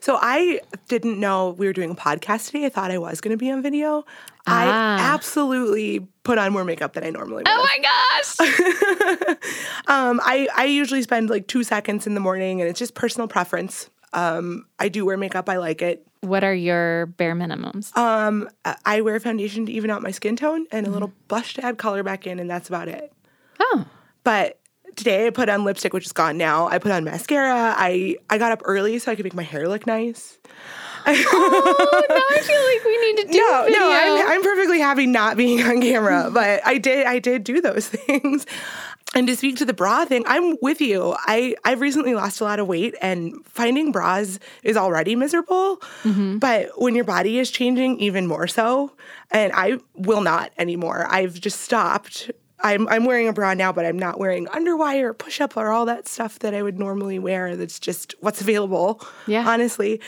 [0.00, 2.64] So I didn't know we were doing a podcast today.
[2.64, 4.06] I thought I was going to be on video.
[4.46, 4.96] Ah.
[5.10, 7.48] I absolutely put on more makeup than I normally would.
[7.48, 9.36] Oh my gosh.
[9.88, 13.28] Um, I, I usually spend like two seconds in the morning, and it's just personal
[13.28, 13.88] preference.
[14.12, 15.48] Um, I do wear makeup.
[15.48, 16.04] I like it.
[16.22, 17.96] what are your bare minimums?
[17.96, 21.54] Um, I- I wear foundation to even out my skin tone and a little blush
[21.54, 23.12] to add color back in, and that's about it.
[23.60, 23.84] oh.
[24.24, 24.58] But
[24.96, 26.66] today I put on lipstick, which is gone now.
[26.66, 27.74] I put on mascara.
[27.76, 30.38] I I got up early so I could make my hair look nice.
[31.06, 33.78] Oh, now I feel like we need to do No, video.
[33.78, 37.60] no, I'm, I'm perfectly happy not being on camera, but I did I did do
[37.60, 38.46] those things.
[39.14, 41.14] And to speak to the bra thing, I'm with you.
[41.20, 45.78] I I've recently lost a lot of weight, and finding bras is already miserable.
[46.02, 46.38] Mm-hmm.
[46.38, 48.92] But when your body is changing, even more so.
[49.30, 51.06] And I will not anymore.
[51.08, 52.30] I've just stopped.
[52.60, 55.86] I'm I'm wearing a bra now, but I'm not wearing underwire, push up, or all
[55.86, 57.54] that stuff that I would normally wear.
[57.56, 59.00] That's just what's available.
[59.26, 59.48] Yeah.
[59.48, 60.00] honestly.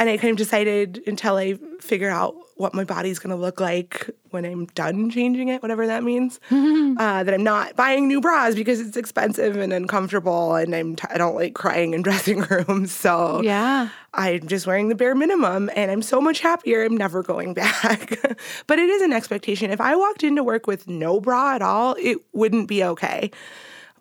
[0.00, 3.60] And I kind of decided until I figure out what my body's going to look
[3.60, 8.20] like when I'm done changing it, whatever that means, uh, that I'm not buying new
[8.20, 12.40] bras because it's expensive and uncomfortable, and I'm t- I don't like crying in dressing
[12.40, 12.92] rooms.
[12.92, 13.90] So Yeah.
[14.14, 16.82] I'm just wearing the bare minimum, and I'm so much happier.
[16.82, 18.18] I'm never going back.
[18.66, 19.70] but it is an expectation.
[19.70, 23.30] If I walked into work with no bra at all, it wouldn't be okay.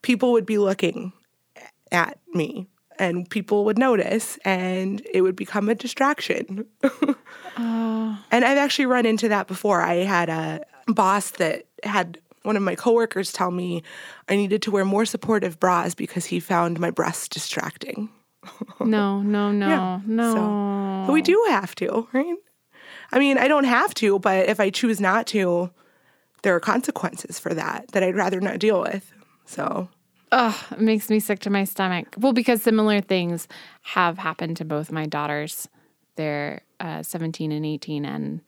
[0.01, 1.11] People would be looking
[1.91, 2.67] at me
[2.99, 6.65] and people would notice and it would become a distraction.
[7.61, 8.17] Oh.
[8.31, 9.81] And I've actually run into that before.
[9.81, 13.83] I had a boss that had one of my coworkers tell me
[14.29, 18.09] I needed to wear more supportive bras because he found my breasts distracting.
[18.79, 20.33] No, no, no, Yeah, no.
[20.33, 22.35] so- But we do have to, right?
[23.11, 25.69] I mean, I don't have to, but if I choose not to,
[26.43, 29.11] there are consequences for that that I'd rather not deal with.
[29.45, 29.89] So,
[30.31, 32.15] Ugh, it makes me sick to my stomach.
[32.17, 33.47] Well, because similar things
[33.81, 35.67] have happened to both my daughters.
[36.15, 38.41] They're uh, 17 and 18, and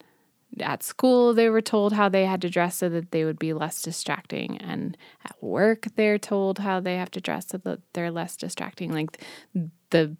[0.60, 3.52] at school, they were told how they had to dress so that they would be
[3.52, 4.58] less distracting.
[4.58, 8.92] And at work, they're told how they have to dress so that they're less distracting.
[8.92, 9.22] Like
[9.90, 10.16] the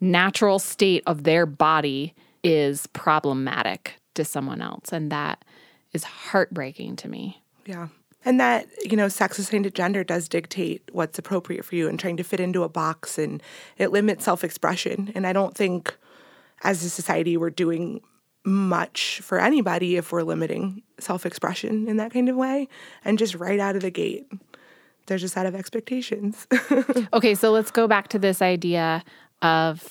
[0.00, 4.92] natural state of their body is problematic to someone else.
[4.92, 5.44] And that
[5.92, 7.42] is heartbreaking to me.
[7.64, 7.88] yeah.
[8.26, 11.98] And that, you know, sex assigned to gender does dictate what's appropriate for you and
[11.98, 13.40] trying to fit into a box and
[13.78, 15.12] it limits self expression.
[15.14, 15.96] And I don't think
[16.64, 18.00] as a society we're doing
[18.44, 22.68] much for anybody if we're limiting self expression in that kind of way.
[23.04, 24.26] And just right out of the gate,
[25.06, 26.46] there's a set of expectations.
[27.12, 29.04] Okay, so let's go back to this idea
[29.40, 29.86] of,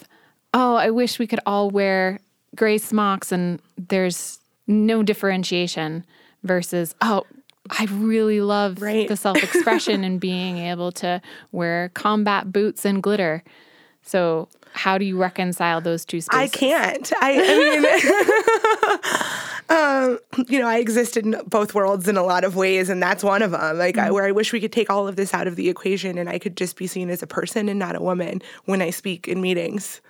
[0.54, 2.20] oh, I wish we could all wear
[2.56, 6.06] gray smocks and there's no differentiation
[6.44, 7.26] versus, oh,
[7.70, 9.08] I really love Right.
[9.08, 13.44] the self expression and being able to wear combat boots and glitter.
[14.04, 16.54] So, how do you reconcile those two spaces?
[16.54, 17.14] I can't.
[17.22, 17.32] I,
[19.70, 22.90] I mean, um, you know, I exist in both worlds in a lot of ways,
[22.90, 23.78] and that's one of them.
[23.78, 26.18] Like, I, where I wish we could take all of this out of the equation
[26.18, 28.90] and I could just be seen as a person and not a woman when I
[28.90, 30.02] speak in meetings.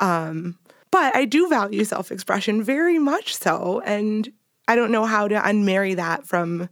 [0.00, 0.58] Um,
[0.90, 3.82] but I do value self expression very much so.
[3.84, 4.30] And
[4.68, 6.68] I don't know how to unmarry that from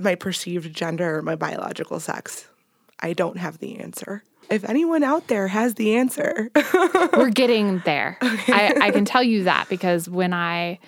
[0.00, 2.48] my perceived gender or my biological sex.
[3.00, 4.22] I don't have the answer.
[4.48, 6.50] If anyone out there has the answer,
[7.12, 8.16] We're getting there.
[8.22, 10.78] I, I can tell you that because when I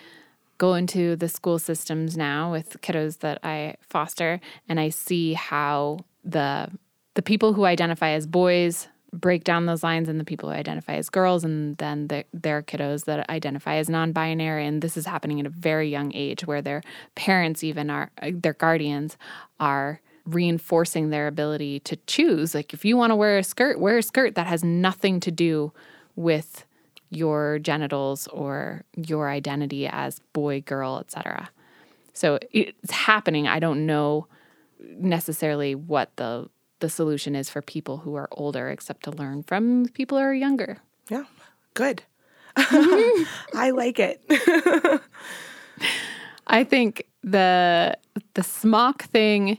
[0.58, 6.00] go into the school systems now with kiddos that I foster and I see how
[6.24, 6.68] the
[7.14, 10.94] the people who identify as boys break down those lines and the people who identify
[10.94, 14.66] as girls and then the, their kiddos that identify as non-binary.
[14.66, 16.82] And this is happening at a very young age where their
[17.14, 19.16] parents even are uh, their guardians
[19.58, 22.54] are reinforcing their ability to choose.
[22.54, 25.30] Like if you want to wear a skirt wear a skirt that has nothing to
[25.30, 25.72] do
[26.16, 26.64] with
[27.10, 31.48] your genitals or your identity as boy girl etc
[32.18, 33.46] so it's happening.
[33.46, 34.26] I don't know
[34.80, 36.48] necessarily what the
[36.80, 40.34] the solution is for people who are older except to learn from people who are
[40.34, 40.78] younger
[41.10, 41.24] Yeah,
[41.74, 42.02] good.
[42.56, 43.24] Mm-hmm.
[43.56, 44.22] I like it.
[46.46, 47.96] I think the
[48.34, 49.58] the smock thing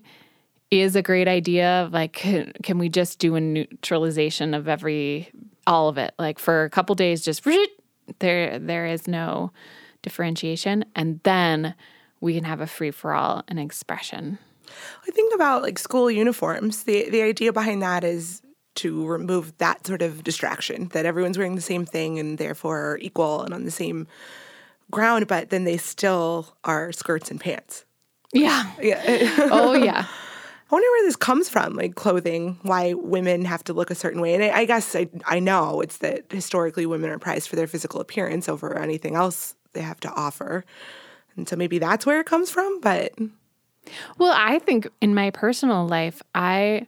[0.71, 1.89] is a great idea.
[1.91, 5.31] Like, can, can we just do a neutralization of every
[5.65, 6.13] all of it?
[6.19, 7.45] Like for a couple days, just
[8.19, 9.51] there there is no
[10.01, 11.75] differentiation, and then
[12.21, 14.39] we can have a free for all and expression.
[15.07, 16.83] I think about like school uniforms.
[16.83, 18.41] The the idea behind that is
[18.75, 22.97] to remove that sort of distraction that everyone's wearing the same thing and therefore are
[23.01, 24.07] equal and on the same
[24.91, 27.85] ground, but then they still are skirts and pants.
[28.31, 28.71] Yeah.
[28.81, 29.01] Yeah.
[29.51, 30.05] oh yeah.
[30.07, 34.21] I wonder where this comes from, like clothing, why women have to look a certain
[34.21, 34.35] way.
[34.35, 37.65] And I, I guess I, I know it's that historically women are prized for their
[37.65, 40.63] physical appearance over anything else they have to offer.
[41.35, 43.13] And so maybe that's where it comes from, but
[44.17, 46.87] well, I think in my personal life, I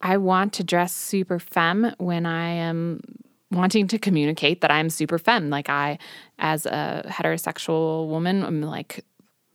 [0.00, 3.02] I want to dress super femme when I am
[3.50, 5.50] wanting to communicate that I'm super femme.
[5.50, 5.98] Like I,
[6.38, 9.04] as a heterosexual woman, I'm like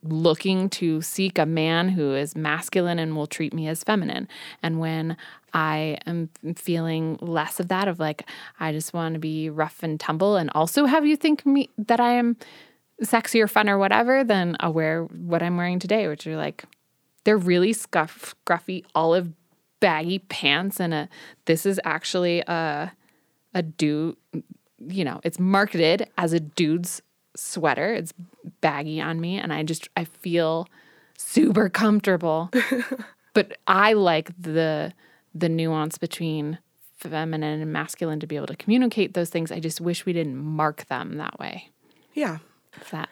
[0.03, 4.27] looking to seek a man who is masculine and will treat me as feminine.
[4.61, 5.17] And when
[5.53, 9.99] I am feeling less of that, of like, I just want to be rough and
[9.99, 12.37] tumble and also have you think me that I am
[13.01, 16.65] sexy or fun or whatever, then I'll wear what I'm wearing today, which are like,
[17.25, 19.33] they're really scuff, scruffy olive
[19.81, 21.09] baggy pants and a,
[21.45, 22.91] this is actually a,
[23.53, 24.15] a dude,
[24.87, 27.01] you know, it's marketed as a dude's
[27.35, 27.93] sweater.
[27.93, 28.13] It's
[28.61, 30.67] baggy on me and I just I feel
[31.17, 32.49] super comfortable.
[33.33, 34.93] but I like the
[35.33, 36.59] the nuance between
[36.97, 39.51] feminine and masculine to be able to communicate those things.
[39.51, 41.69] I just wish we didn't mark them that way.
[42.13, 42.37] Yeah.
[42.91, 43.09] That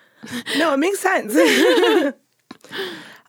[0.57, 1.33] No, it makes sense.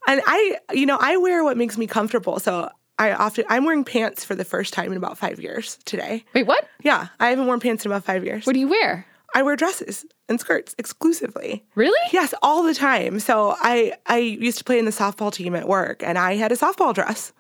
[0.07, 2.39] and I, you know, I wear what makes me comfortable.
[2.39, 6.25] So I often I'm wearing pants for the first time in about five years today.
[6.35, 6.69] Wait, what?
[6.83, 8.47] Yeah, I haven't worn pants in about five years.
[8.47, 9.07] What do you wear?
[9.35, 11.65] I wear dresses and skirts exclusively.
[11.75, 11.99] Really?
[12.13, 13.19] Yes, all the time.
[13.19, 16.53] So I I used to play in the softball team at work, and I had
[16.53, 17.33] a softball dress.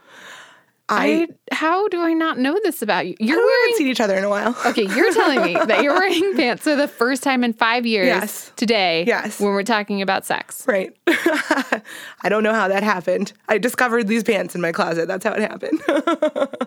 [0.88, 3.14] I, I how do I not know this about you?
[3.18, 4.54] You're we haven't seen each other in a while.
[4.66, 8.06] okay, you're telling me that you're wearing pants for the first time in five years.
[8.06, 8.52] Yes.
[8.56, 9.04] Today.
[9.06, 9.40] Yes.
[9.40, 10.66] When we're talking about sex.
[10.66, 10.94] Right.
[11.06, 13.32] I don't know how that happened.
[13.48, 15.08] I discovered these pants in my closet.
[15.08, 15.80] That's how it happened.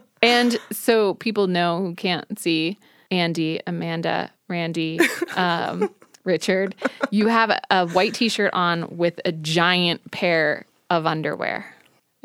[0.24, 2.80] and so people know who can't see
[3.12, 5.00] Andy, Amanda, Randy,
[5.36, 6.76] um, Richard.
[7.12, 11.66] You have a white T-shirt on with a giant pair of underwear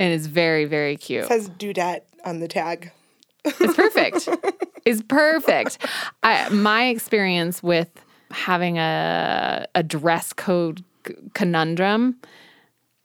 [0.03, 1.25] and it's very very cute.
[1.25, 2.91] It says dudette on the tag.
[3.45, 4.29] It's perfect.
[4.85, 5.79] it's perfect.
[6.23, 7.91] I, my experience with
[8.31, 10.85] having a a dress code
[11.35, 12.17] conundrum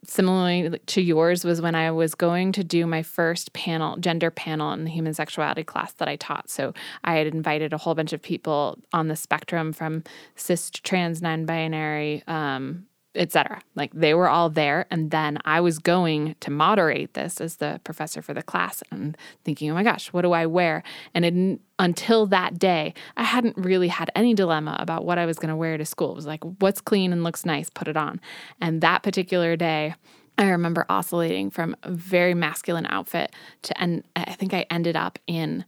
[0.04, 4.72] similarly to yours was when I was going to do my first panel, gender panel
[4.72, 6.48] in the human sexuality class that I taught.
[6.48, 6.72] So
[7.04, 11.44] I had invited a whole bunch of people on the spectrum from cis, trans, non
[11.44, 12.86] binary, um,
[13.18, 13.60] etc.
[13.74, 14.86] Like they were all there.
[14.90, 19.16] And then I was going to moderate this as the professor for the class and
[19.44, 20.82] thinking, oh my gosh, what do I wear?
[21.14, 25.38] And it, until that day, I hadn't really had any dilemma about what I was
[25.38, 26.12] going to wear to school.
[26.12, 28.20] It was like, what's clean and looks nice, put it on.
[28.60, 29.94] And that particular day,
[30.38, 35.18] I remember oscillating from a very masculine outfit to, and I think I ended up
[35.26, 35.64] in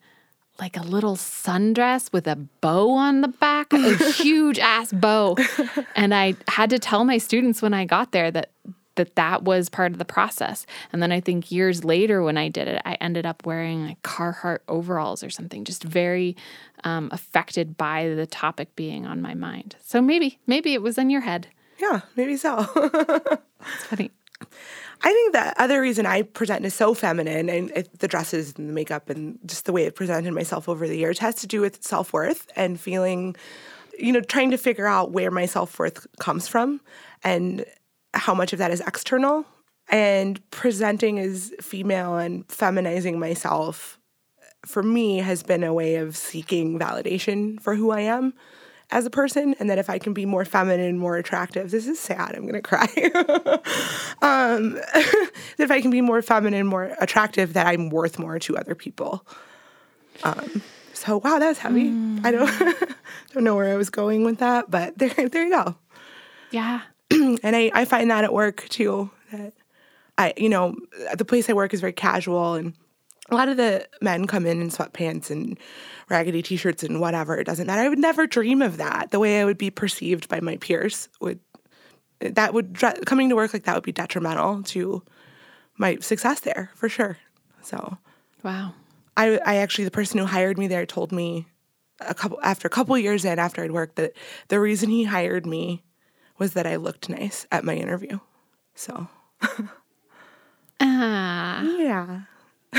[0.60, 5.36] like a little sundress with a bow on the back, a huge ass bow.
[5.96, 8.50] And I had to tell my students when I got there that
[8.96, 10.66] that that was part of the process.
[10.92, 14.02] And then I think years later when I did it, I ended up wearing like
[14.02, 16.36] Carhartt overalls or something, just very
[16.84, 19.76] um, affected by the topic being on my mind.
[19.82, 21.48] So maybe, maybe it was in your head.
[21.78, 22.66] Yeah, maybe so.
[23.74, 24.10] It's funny.
[25.02, 28.68] I think the other reason I present is so feminine and it, the dresses and
[28.68, 31.60] the makeup and just the way I've presented myself over the years has to do
[31.60, 33.34] with self worth and feeling,
[33.98, 36.80] you know, trying to figure out where my self worth comes from
[37.24, 37.64] and
[38.12, 39.46] how much of that is external.
[39.88, 43.98] And presenting as female and feminizing myself
[44.66, 48.34] for me has been a way of seeking validation for who I am
[48.92, 51.98] as a person and that if I can be more feminine, more attractive, this is
[51.98, 52.86] sad, I'm gonna cry.
[54.22, 58.56] um, that if I can be more feminine, more attractive, that I'm worth more to
[58.56, 59.26] other people.
[60.24, 61.90] Um, so wow, that's heavy.
[61.90, 62.26] Mm.
[62.26, 62.94] I don't
[63.32, 65.76] don't know where I was going with that, but there there you go.
[66.50, 66.82] Yeah.
[67.10, 69.10] and I, I find that at work too.
[69.32, 69.52] That
[70.18, 70.76] I you know,
[71.16, 72.74] the place I work is very casual and
[73.30, 75.58] a lot of the men come in in sweatpants and
[76.08, 79.40] raggedy t-shirts and whatever it doesn't matter i would never dream of that the way
[79.40, 81.38] i would be perceived by my peers would
[82.20, 85.02] that would coming to work like that would be detrimental to
[85.76, 87.16] my success there for sure
[87.62, 87.96] so
[88.42, 88.72] wow
[89.16, 91.46] i i actually the person who hired me there told me
[92.00, 94.12] a couple after a couple years in after I'd worked that
[94.48, 95.82] the reason he hired me
[96.38, 98.18] was that I looked nice at my interview.
[98.74, 99.08] So
[100.80, 101.62] Ah.
[101.62, 102.20] yeah.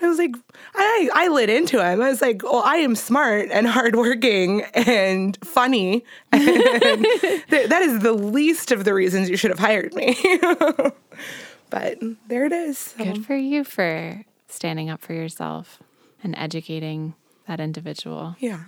[0.00, 0.36] I was like,
[0.76, 2.00] I, I lit into him.
[2.00, 6.04] I was like, well, I am smart and hardworking and funny.
[6.32, 7.04] And
[7.50, 10.16] th- that is the least of the reasons you should have hired me.
[11.70, 11.98] but
[12.28, 12.78] there it is.
[12.78, 15.80] So, Good for you for standing up for yourself
[16.22, 17.14] and educating
[17.48, 18.36] that individual.
[18.38, 18.64] yeah.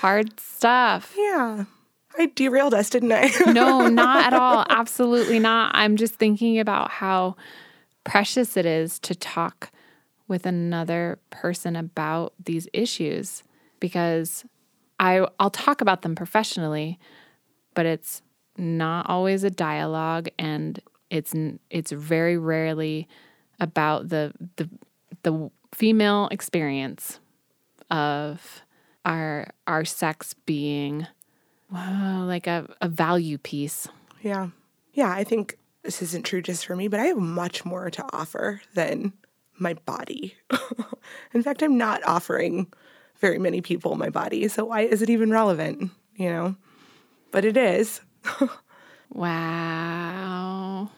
[0.00, 1.14] Hard stuff.
[1.16, 1.64] yeah.
[2.18, 3.30] I derailed us, didn't I?
[3.52, 4.66] No, not at all.
[4.68, 5.70] Absolutely not.
[5.74, 7.36] I'm just thinking about how
[8.04, 9.70] precious it is to talk
[10.28, 13.42] with another person about these issues
[13.80, 14.44] because
[14.98, 16.98] I I'll talk about them professionally,
[17.74, 18.22] but it's
[18.56, 20.78] not always a dialogue and
[21.10, 21.34] it's
[21.70, 23.08] it's very rarely
[23.58, 24.68] about the the
[25.22, 27.20] the female experience
[27.90, 28.62] of
[29.04, 31.06] our our sex being
[31.72, 33.88] wow, like a, a value piece.
[34.22, 34.48] yeah.
[34.92, 35.10] Yeah.
[35.10, 38.60] I think this isn't true just for me, but I have much more to offer
[38.74, 39.12] than
[39.58, 40.34] my body.
[41.34, 42.72] In fact, I'm not offering
[43.18, 44.48] very many people my body.
[44.48, 45.90] So why is it even relevant?
[46.16, 46.56] You know?
[47.30, 48.00] But it is.
[49.12, 50.88] Wow.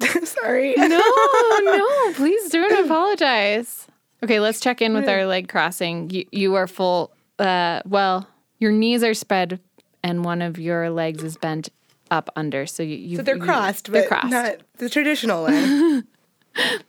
[0.24, 0.74] Sorry.
[0.76, 3.86] No, no, please don't apologize.
[4.22, 6.10] Okay, let's check in with our leg crossing.
[6.10, 9.60] You, you are full, uh, well, your knees are spread
[10.02, 11.68] and one of your legs is bent
[12.10, 12.66] up under.
[12.66, 14.28] So you, you So they're you- crossed, they're but crossed.
[14.30, 16.02] not the traditional way.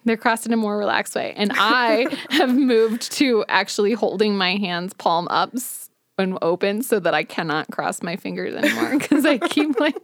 [0.04, 1.32] They're crossed in a more relaxed way.
[1.38, 7.00] And I have moved to actually holding my hands palm up s- and open so
[7.00, 9.96] that I cannot cross my fingers anymore because I keep like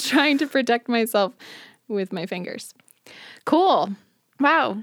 [0.00, 1.34] trying to protect myself
[1.86, 2.74] with my fingers.
[3.44, 3.90] Cool.
[4.40, 4.82] Wow.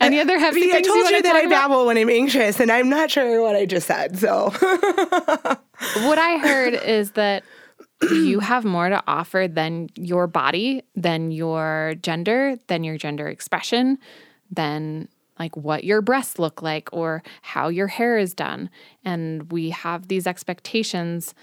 [0.00, 1.50] Any other heavy See, I things you told you to that I about?
[1.50, 4.18] babble when I'm anxious, and I'm not sure what I just said.
[4.18, 7.44] So What I heard is that
[8.02, 13.98] you have more to offer than your body, than your gender, than your gender expression,
[14.50, 18.70] than like what your breasts look like or how your hair is done.
[19.04, 21.34] And we have these expectations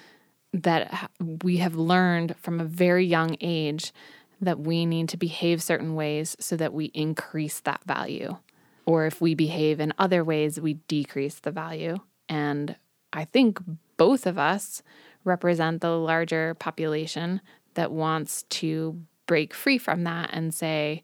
[0.54, 1.10] that
[1.43, 3.91] we have learned from a very young age
[4.41, 8.38] that we need to behave certain ways so that we increase that value.
[8.86, 11.97] Or if we behave in other ways, we decrease the value.
[12.28, 12.76] And
[13.14, 13.60] I think
[13.97, 14.84] both of us
[15.24, 17.41] represent the larger population
[17.76, 21.03] that wants to break free from that and say,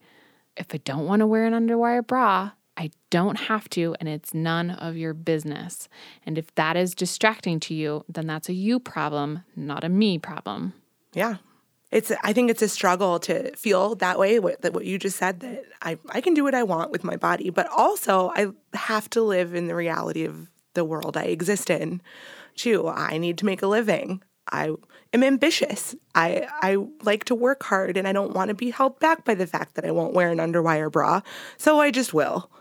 [0.57, 4.33] if I don't want to wear an underwire bra, I don't have to, and it's
[4.33, 5.89] none of your business.
[6.25, 10.17] And if that is distracting to you, then that's a you problem, not a me
[10.17, 10.73] problem.
[11.13, 11.37] yeah,
[11.91, 12.11] it's.
[12.23, 14.39] I think it's a struggle to feel that way.
[14.39, 17.03] What that what you just said that I I can do what I want with
[17.03, 21.23] my body, but also I have to live in the reality of the world I
[21.23, 22.01] exist in.
[22.59, 24.21] Too, I need to make a living.
[24.51, 24.71] I
[25.13, 25.95] am ambitious.
[26.13, 29.33] I I like to work hard, and I don't want to be held back by
[29.33, 31.21] the fact that I won't wear an underwire bra.
[31.57, 32.51] So I just will.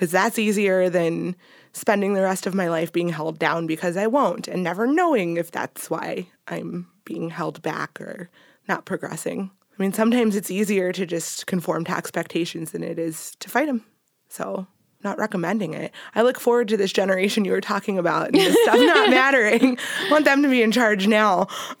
[0.00, 1.34] because that's easier than
[1.72, 5.36] spending the rest of my life being held down because I won't and never knowing
[5.36, 8.30] if that's why I'm being held back or
[8.68, 9.50] not progressing.
[9.78, 13.66] I mean, sometimes it's easier to just conform to expectations than it is to fight
[13.66, 13.84] them.
[14.28, 14.66] So,
[15.02, 15.92] not recommending it.
[16.14, 19.78] I look forward to this generation you were talking about and this stuff not mattering.
[20.06, 21.48] I want them to be in charge now.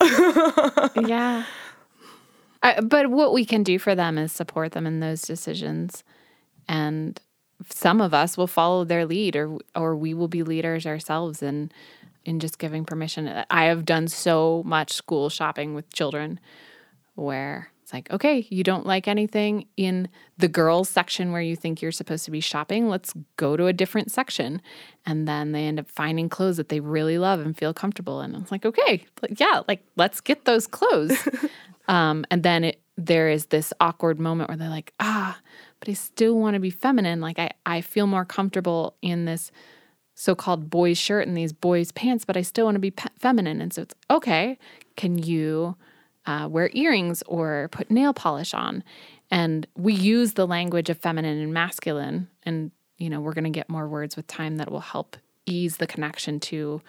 [0.96, 1.44] yeah.
[2.62, 6.04] I, but what we can do for them is support them in those decisions.
[6.68, 7.20] And
[7.68, 11.70] some of us will follow their lead or or we will be leaders ourselves in
[12.24, 13.44] in just giving permission.
[13.50, 16.40] I have done so much school shopping with children
[17.14, 21.82] where it's like, okay, you don't like anything in the girls section where you think
[21.82, 22.88] you're supposed to be shopping.
[22.88, 24.62] Let's go to a different section.
[25.04, 28.32] And then they end up finding clothes that they really love and feel comfortable in.
[28.32, 31.18] And it's like, okay, yeah, like let's get those clothes.
[31.88, 35.36] um, and then it, there is this awkward moment where they're like, ah,
[35.80, 37.20] but I still want to be feminine.
[37.20, 39.50] Like I, I feel more comfortable in this
[40.14, 43.60] so-called boys shirt and these boys pants, but I still want to be pe- feminine.
[43.60, 44.58] And so it's okay.
[44.96, 45.74] Can you
[46.30, 48.84] uh, wear earrings or put nail polish on?
[49.30, 53.50] And we use the language of feminine and masculine, and you know we're going to
[53.50, 55.16] get more words with time that will help
[55.46, 56.80] ease the connection to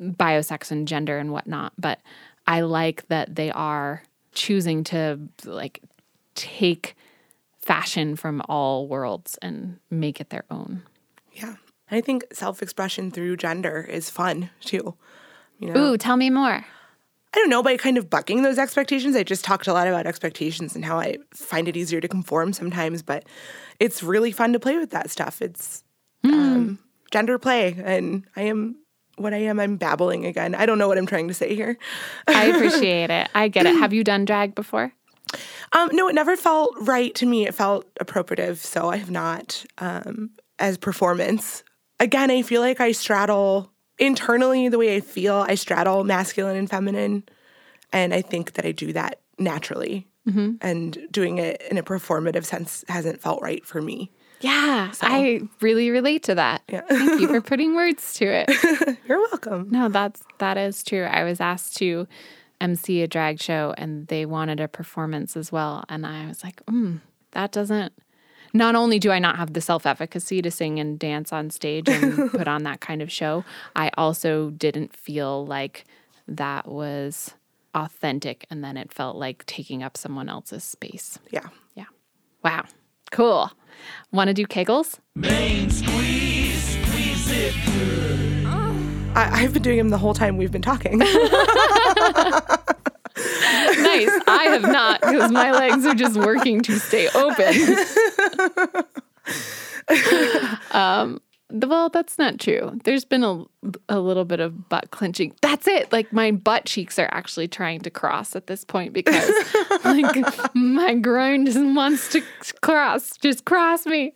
[0.00, 1.72] biosex and gender and whatnot.
[1.78, 2.00] But
[2.46, 4.02] I like that they are
[4.32, 5.82] choosing to like
[6.34, 6.96] take
[7.60, 10.82] fashion from all worlds and make it their own.
[11.32, 11.56] Yeah.
[11.90, 14.94] I think self expression through gender is fun too.
[15.58, 16.64] You know, Ooh, tell me more.
[17.34, 19.16] I don't know, by kind of bucking those expectations.
[19.16, 22.52] I just talked a lot about expectations and how I find it easier to conform
[22.52, 23.24] sometimes, but
[23.80, 25.40] it's really fun to play with that stuff.
[25.40, 25.82] It's
[26.24, 26.78] um,
[27.10, 28.76] gender play, and I am
[29.16, 29.60] what I am.
[29.60, 30.54] I'm babbling again.
[30.54, 31.78] I don't know what I'm trying to say here.
[32.28, 33.28] I appreciate it.
[33.34, 33.76] I get it.
[33.76, 34.92] Have you done drag before?
[35.72, 37.46] Um, no, it never felt right to me.
[37.46, 39.64] It felt appropriative, so I have not.
[39.78, 41.64] Um, as performance,
[41.98, 45.44] again, I feel like I straddle internally the way I feel.
[45.48, 47.24] I straddle masculine and feminine,
[47.92, 50.06] and I think that I do that naturally.
[50.60, 54.12] And doing it in a performative sense hasn't felt right for me.
[54.40, 56.62] Yeah, I really relate to that.
[56.68, 56.82] Yeah.
[56.88, 58.98] Thank you for putting words to it.
[59.08, 59.68] You're welcome.
[59.70, 61.04] No, that's that is true.
[61.04, 62.06] I was asked to
[62.60, 65.84] MC a drag show and they wanted a performance as well.
[65.88, 67.00] And I was like, mm,
[67.32, 67.92] that doesn't
[68.52, 71.88] not only do I not have the self efficacy to sing and dance on stage
[71.88, 73.44] and put on that kind of show,
[73.74, 75.84] I also didn't feel like
[76.28, 77.34] that was
[77.74, 78.46] authentic.
[78.50, 81.18] And then it felt like taking up someone else's space.
[81.30, 81.48] Yeah.
[81.74, 81.86] Yeah.
[82.44, 82.64] Wow.
[83.10, 83.50] Cool.
[84.10, 84.98] Want to do kegels?
[85.14, 88.46] Main squeeze, squeeze it good.
[89.14, 91.00] I, I've been doing them the whole time we've been talking.
[93.82, 94.10] Nice.
[94.26, 97.54] I have not because my legs are just working to stay open.
[100.72, 102.78] um, the- well, that's not true.
[102.84, 103.44] There's been a,
[103.88, 105.34] a little bit of butt clenching.
[105.42, 105.92] That's it.
[105.92, 109.30] Like my butt cheeks are actually trying to cross at this point because
[109.84, 112.22] like my groin just wants to
[112.62, 113.16] cross.
[113.18, 114.14] Just cross me.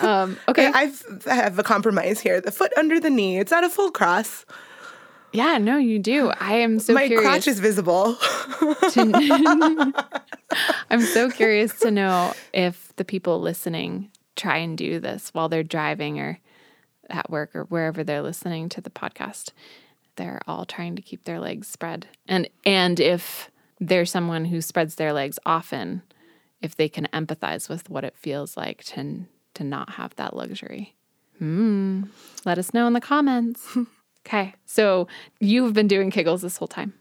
[0.00, 0.70] Um, okay.
[0.74, 2.40] I've I have a compromise here.
[2.40, 3.38] The foot under the knee.
[3.38, 4.44] It's not a full cross.
[5.34, 6.30] Yeah, no, you do.
[6.40, 7.28] I am so My curious.
[7.30, 8.14] crotch is visible.
[8.14, 9.92] to
[10.90, 15.62] I'm so curious to know if the people listening try and do this while they're
[15.62, 16.38] driving or
[17.10, 19.50] at work or wherever they're listening to the podcast.
[20.16, 22.06] They're all trying to keep their legs spread.
[22.28, 26.02] And and if there's someone who spreads their legs often,
[26.62, 30.94] if they can empathize with what it feels like to to not have that luxury.
[31.38, 32.04] Hmm.
[32.44, 33.76] Let us know in the comments.
[34.26, 34.54] Okay.
[34.64, 35.06] So
[35.40, 36.94] you've been doing kegels this whole time.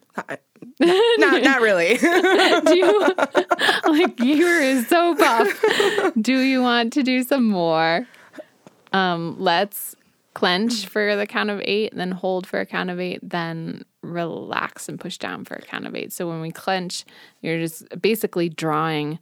[0.79, 1.97] not not really.
[1.97, 3.15] Do you
[3.87, 5.63] like you're so buff?
[6.21, 8.07] Do you want to do some more?
[8.91, 9.95] Um, let's
[10.33, 14.89] clench for the count of eight, then hold for a count of eight, then relax
[14.89, 16.11] and push down for a count of eight.
[16.11, 17.05] So when we clench,
[17.41, 19.19] you're just basically drawing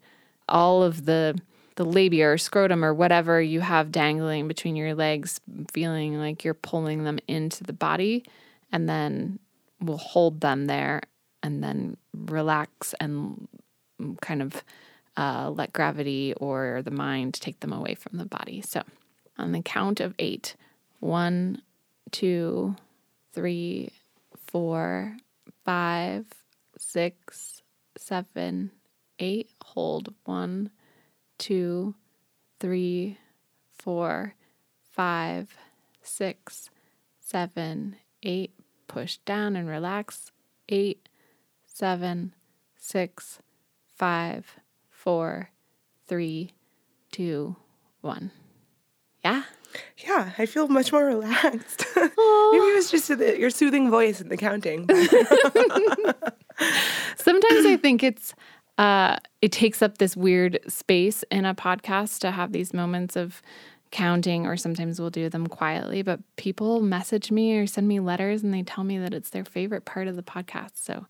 [0.50, 1.38] all of the
[1.82, 5.42] the labia or scrotum or whatever you have dangling between your legs,
[5.74, 8.24] feeling like you're pulling them into the body,
[8.72, 9.40] and then
[9.80, 11.02] we'll hold them there
[11.42, 13.48] and then relax and
[14.22, 14.64] kind of
[15.18, 18.62] uh, let gravity or the mind take them away from the body.
[18.62, 18.84] So,
[19.40, 20.56] on the count of eight
[21.00, 21.64] one,
[22.12, 22.76] two,
[23.34, 23.90] three,
[24.38, 25.18] four,
[25.66, 26.28] five,
[26.78, 27.64] six,
[27.98, 28.70] seven,
[29.18, 29.50] eight.
[29.64, 30.70] Hold one,
[31.42, 31.96] two,
[32.60, 33.18] three,
[33.76, 34.36] four,
[34.92, 35.58] five,
[36.04, 36.70] six,
[37.20, 38.54] seven, eight.
[38.88, 40.32] Push down and relax.
[40.70, 41.10] Eight,
[41.66, 42.36] seven,
[42.78, 43.40] six,
[43.96, 44.56] five,
[44.92, 45.50] four,
[46.08, 46.52] three,
[47.12, 47.56] two,
[48.02, 48.30] one.
[49.26, 49.44] Yeah.
[49.98, 51.86] yeah, I feel much more relaxed.
[51.96, 54.82] Maybe it was just the, your soothing voice and the counting.
[57.16, 58.36] Sometimes I think it's
[58.78, 63.42] uh, it takes up this weird space in a podcast to have these moments of
[63.92, 66.02] counting, or sometimes we'll do them quietly.
[66.02, 69.46] But people message me or send me letters, and they tell me that it's their
[69.46, 70.72] favorite part of the podcast.
[70.76, 71.06] So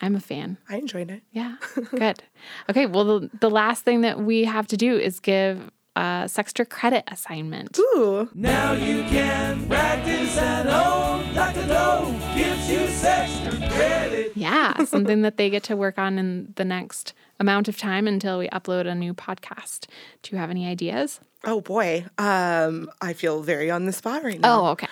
[0.00, 0.58] I'm a fan.
[0.68, 1.22] I enjoyed it.
[1.32, 1.56] Yeah,
[1.90, 2.22] good.
[2.70, 6.68] Okay, well, the, the last thing that we have to do is give a Sextra
[6.68, 7.76] credit assignment.
[7.78, 11.34] Ooh, Now you can practice at home.
[11.34, 11.66] Dr.
[11.66, 14.07] Doe gives you extra credit.
[14.38, 18.38] Yeah, something that they get to work on in the next amount of time until
[18.38, 19.86] we upload a new podcast.
[20.22, 21.20] Do you have any ideas?
[21.44, 22.04] oh boy.
[22.18, 24.60] Um, I feel very on the spot right now.
[24.60, 24.88] Oh, okay.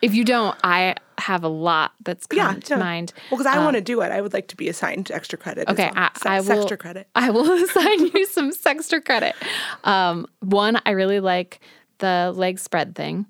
[0.00, 2.80] If you don't, I have a lot that's come yeah, to no.
[2.80, 3.12] mind.
[3.30, 5.64] Well, because I want to do it, I would like to be assigned extra credit.
[5.68, 6.08] as Okay, well.
[6.24, 6.60] I, I Se- will.
[6.60, 7.08] extra credit.
[7.16, 9.34] I will assign you some extra credit.
[9.82, 11.58] Um, one, I really like
[11.98, 13.26] the leg spread thing.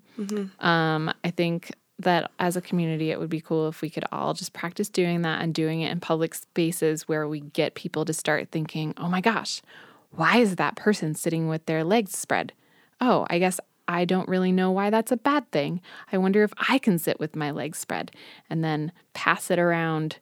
[0.60, 4.34] Um, I think that as a community, it would be cool if we could all
[4.34, 8.12] just practice doing that and doing it in public spaces where we get people to
[8.12, 9.62] start thinking, "Oh my gosh,
[10.11, 12.53] why is that person sitting with their legs spread?
[13.01, 15.80] Oh, I guess I don't really know why that's a bad thing.
[16.12, 18.12] I wonder if I can sit with my legs spread
[18.51, 20.18] and then pass it around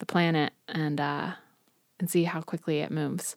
[0.00, 1.32] the planet and uh,
[2.00, 3.36] and see how quickly it moves.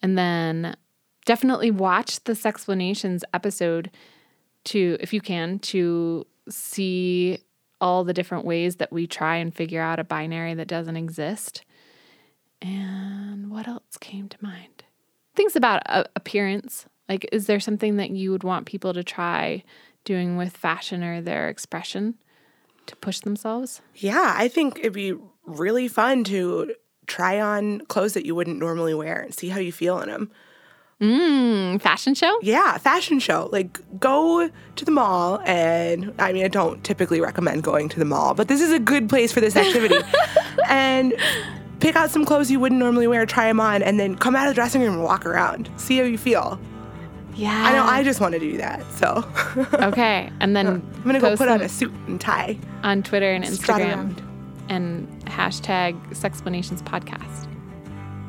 [0.00, 0.76] And then
[1.24, 3.90] definitely watch the Sexplanations episode
[4.64, 7.38] to, if you can, to see
[7.80, 11.64] all the different ways that we try and figure out a binary that doesn't exist.
[12.60, 14.84] And what else came to mind?
[15.34, 16.86] Things about uh, appearance.
[17.08, 19.64] Like, is there something that you would want people to try
[20.04, 22.14] doing with fashion or their expression
[22.86, 23.82] to push themselves?
[23.96, 25.14] Yeah, I think it'd be
[25.44, 26.74] really fun to
[27.06, 30.30] try on clothes that you wouldn't normally wear and see how you feel in them.
[31.02, 32.38] Mm, fashion show?
[32.42, 33.48] Yeah, fashion show.
[33.50, 38.04] Like go to the mall and I mean I don't typically recommend going to the
[38.04, 39.98] mall, but this is a good place for this activity.
[40.68, 41.12] and
[41.80, 44.46] pick out some clothes you wouldn't normally wear, try them on, and then come out
[44.46, 45.68] of the dressing room and walk around.
[45.76, 46.60] See how you feel.
[47.34, 47.64] Yeah.
[47.66, 48.84] I know I just want to do that.
[48.92, 49.28] So
[49.74, 50.30] Okay.
[50.38, 52.56] And then I'm gonna go put on a suit and tie.
[52.84, 54.16] on Twitter and Instagram
[54.68, 57.48] and hashtag Sexplanations Podcast.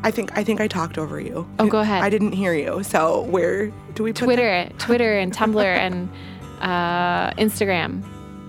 [0.03, 1.47] I think I think I talked over you.
[1.59, 2.03] Oh, go ahead.
[2.03, 2.83] I didn't hear you.
[2.83, 6.09] So where do we put Twitter, Twitter and Tumblr and
[6.63, 8.03] uh, Instagram.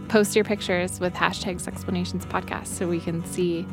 [0.08, 3.66] Post your pictures with hashtags Sexplanations Podcast so we can see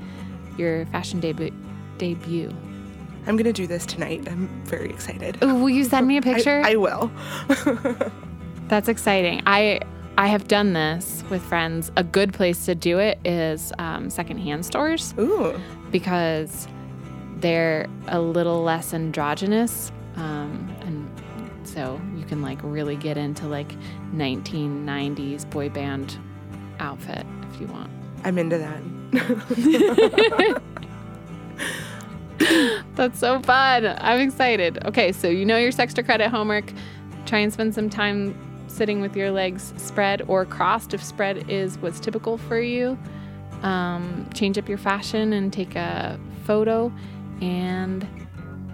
[0.58, 1.54] your fashion debut.
[1.98, 2.54] Debut.
[3.28, 4.28] I'm gonna do this tonight.
[4.30, 5.38] I'm very excited.
[5.44, 6.62] Ooh, will you send me a picture?
[6.66, 7.12] I will.
[8.68, 9.44] That's exciting.
[9.46, 9.82] I
[10.18, 11.92] I have done this with friends.
[11.98, 15.60] A good place to do it is um, secondhand stores Ooh.
[15.92, 16.68] because
[17.42, 21.10] they're a little less androgynous, um, and
[21.68, 23.76] so you can like really get into like
[24.16, 26.18] 1990s boy band
[26.80, 27.92] outfit if you want.
[28.24, 28.82] I'm into that.
[32.96, 33.86] That's so fun.
[34.00, 34.84] I'm excited.
[34.86, 36.72] Okay, so you know your Sextra credit homework.
[37.26, 38.36] Try and spend some time
[38.68, 42.98] sitting with your legs spread or crossed if spread is what's typical for you.
[43.64, 46.92] Um, change up your fashion and take a photo.
[47.42, 48.04] And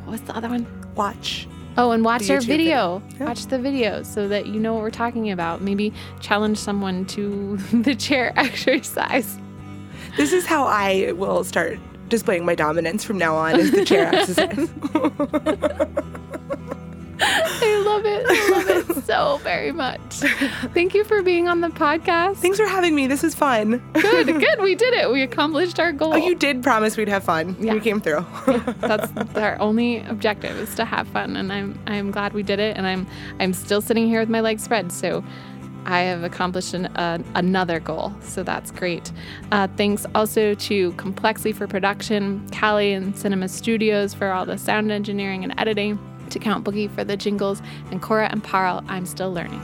[0.03, 0.67] what was the other one?
[0.95, 1.47] Watch.
[1.77, 3.01] Oh, and watch our video.
[3.19, 3.25] Yeah.
[3.25, 5.61] Watch the video so that you know what we're talking about.
[5.61, 9.37] Maybe challenge someone to the chair exercise.
[10.17, 14.07] This is how I will start displaying my dominance from now on is the chair
[14.13, 14.69] exercise.
[17.19, 18.25] I love it.
[18.27, 19.99] I love it so very much.
[20.73, 22.37] Thank you for being on the podcast.
[22.37, 23.07] Thanks for having me.
[23.07, 23.81] This was fun.
[23.93, 24.61] Good, good.
[24.61, 25.11] We did it.
[25.11, 26.13] We accomplished our goal.
[26.13, 27.55] Oh, you did promise we'd have fun.
[27.59, 27.73] Yeah.
[27.73, 28.25] We came through.
[28.79, 32.77] That's our only objective is to have fun, and I'm I'm glad we did it.
[32.77, 33.07] And I'm
[33.39, 35.23] I'm still sitting here with my legs spread, so
[35.85, 38.13] I have accomplished an, uh, another goal.
[38.21, 39.11] So that's great.
[39.53, 44.91] Uh, thanks also to Complexly for production, Callie and Cinema Studios for all the sound
[44.91, 45.97] engineering and editing,
[46.31, 47.61] to Count Boogie for the jingles,
[47.91, 48.83] and Cora and Parl.
[48.87, 49.61] I'm still learning.